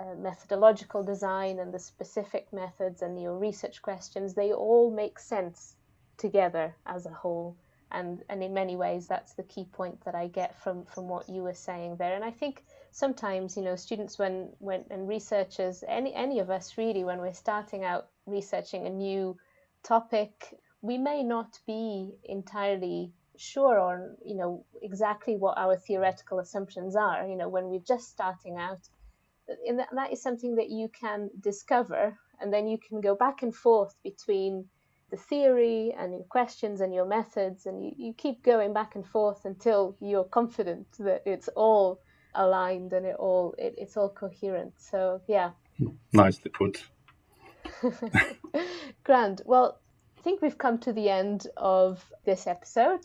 uh, 0.00 0.14
methodological 0.16 1.02
design 1.02 1.58
and 1.58 1.72
the 1.72 1.78
specific 1.78 2.52
methods 2.52 3.02
and 3.02 3.20
your 3.20 3.36
research 3.38 3.80
questions 3.82 4.34
they 4.34 4.52
all 4.52 4.90
make 4.90 5.18
sense 5.18 5.76
together 6.18 6.74
as 6.86 7.06
a 7.06 7.10
whole. 7.10 7.56
And 7.90 8.22
and 8.28 8.42
in 8.42 8.52
many 8.52 8.76
ways 8.76 9.08
that's 9.08 9.32
the 9.32 9.44
key 9.44 9.64
point 9.64 10.04
that 10.04 10.14
I 10.14 10.26
get 10.28 10.58
from 10.62 10.84
from 10.84 11.08
what 11.08 11.28
you 11.28 11.42
were 11.42 11.54
saying 11.54 11.96
there. 11.96 12.14
And 12.14 12.24
I 12.24 12.30
think 12.30 12.64
sometimes 12.98 13.56
you 13.56 13.62
know 13.62 13.76
students 13.76 14.18
when 14.18 14.48
when 14.58 14.84
and 14.90 15.08
researchers 15.08 15.84
any 15.86 16.12
any 16.14 16.40
of 16.40 16.50
us 16.50 16.76
really 16.76 17.04
when 17.04 17.18
we're 17.18 17.32
starting 17.46 17.84
out 17.84 18.08
researching 18.26 18.86
a 18.86 18.90
new 18.90 19.36
topic 19.84 20.32
we 20.82 20.98
may 20.98 21.22
not 21.22 21.58
be 21.66 22.10
entirely 22.24 23.12
sure 23.36 23.78
on 23.78 24.16
you 24.24 24.34
know 24.34 24.64
exactly 24.82 25.36
what 25.36 25.56
our 25.56 25.76
theoretical 25.76 26.40
assumptions 26.40 26.96
are. 26.96 27.26
You 27.26 27.36
know 27.36 27.48
when 27.48 27.68
we're 27.68 27.88
just 27.94 28.10
starting 28.10 28.56
out 28.56 28.80
and 29.66 29.78
that, 29.78 30.12
is 30.12 30.20
something 30.22 30.56
that 30.56 30.68
you 30.68 30.88
can 30.88 31.30
discover 31.40 32.18
and 32.40 32.52
then 32.52 32.66
you 32.66 32.78
can 32.78 33.00
go 33.00 33.14
back 33.14 33.42
and 33.42 33.54
forth 33.54 33.94
between 34.02 34.66
the 35.10 35.16
theory 35.16 35.94
and 35.98 36.12
your 36.12 36.24
questions 36.24 36.82
and 36.82 36.92
your 36.92 37.06
methods 37.06 37.64
and 37.64 37.82
you, 37.82 37.92
you 37.96 38.12
keep 38.12 38.42
going 38.42 38.74
back 38.74 38.94
and 38.94 39.06
forth 39.06 39.46
until 39.46 39.96
you're 40.00 40.24
confident 40.24 40.86
that 40.98 41.22
it's 41.24 41.48
all 41.56 42.00
aligned 42.38 42.92
and 42.92 43.04
it 43.04 43.16
all 43.18 43.54
it, 43.58 43.74
it's 43.76 43.96
all 43.96 44.08
coherent 44.08 44.72
so 44.78 45.20
yeah 45.26 45.50
nicely 46.12 46.50
put 46.50 46.82
grand 49.04 49.42
well 49.44 49.78
i 50.18 50.22
think 50.22 50.40
we've 50.40 50.58
come 50.58 50.78
to 50.78 50.92
the 50.92 51.08
end 51.08 51.46
of 51.56 52.04
this 52.24 52.46
episode 52.46 53.04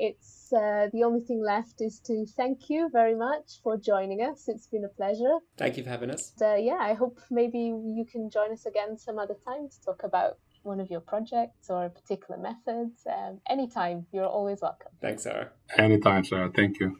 it's 0.00 0.50
uh, 0.52 0.88
the 0.92 1.04
only 1.04 1.20
thing 1.20 1.42
left 1.42 1.82
is 1.82 2.00
to 2.00 2.24
thank 2.36 2.70
you 2.70 2.88
very 2.90 3.14
much 3.14 3.60
for 3.62 3.76
joining 3.76 4.22
us. 4.22 4.48
It's 4.48 4.66
been 4.66 4.84
a 4.84 4.88
pleasure. 4.88 5.36
Thank 5.58 5.76
you 5.76 5.84
for 5.84 5.90
having 5.90 6.10
us. 6.10 6.32
Uh, 6.40 6.54
yeah, 6.54 6.78
I 6.80 6.94
hope 6.94 7.20
maybe 7.30 7.58
you 7.58 8.06
can 8.10 8.30
join 8.30 8.50
us 8.50 8.64
again 8.64 8.96
some 8.96 9.18
other 9.18 9.36
time 9.44 9.68
to 9.68 9.80
talk 9.84 10.02
about 10.02 10.38
one 10.62 10.80
of 10.80 10.90
your 10.90 11.00
projects 11.00 11.68
or 11.68 11.84
a 11.84 11.90
particular 11.90 12.40
methods. 12.40 13.06
Um, 13.06 13.40
anytime, 13.48 14.06
you're 14.12 14.26
always 14.26 14.60
welcome. 14.62 14.92
Thanks, 15.00 15.24
Sara. 15.24 15.50
Anytime, 15.76 16.24
Sara. 16.24 16.50
Thank 16.50 16.80
you. 16.80 16.98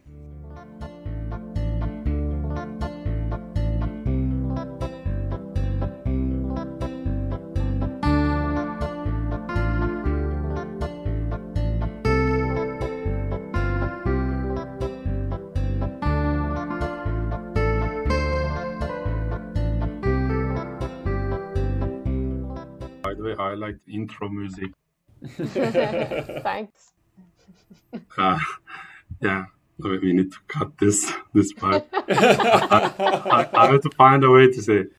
Like 23.61 23.77
intro 23.87 24.27
music. 24.27 24.71
Thanks. 25.27 26.93
Uh, 28.17 28.39
yeah, 29.21 29.45
we 29.77 30.13
need 30.13 30.31
to 30.31 30.37
cut 30.47 30.77
this 30.79 31.13
this 31.33 31.53
part. 31.53 31.85
I, 31.93 32.91
I, 33.29 33.49
I, 33.53 33.71
have 33.71 33.81
to 33.81 33.91
find 33.91 34.23
a 34.23 34.31
way 34.31 34.47
to 34.47 34.61
say 34.61 34.85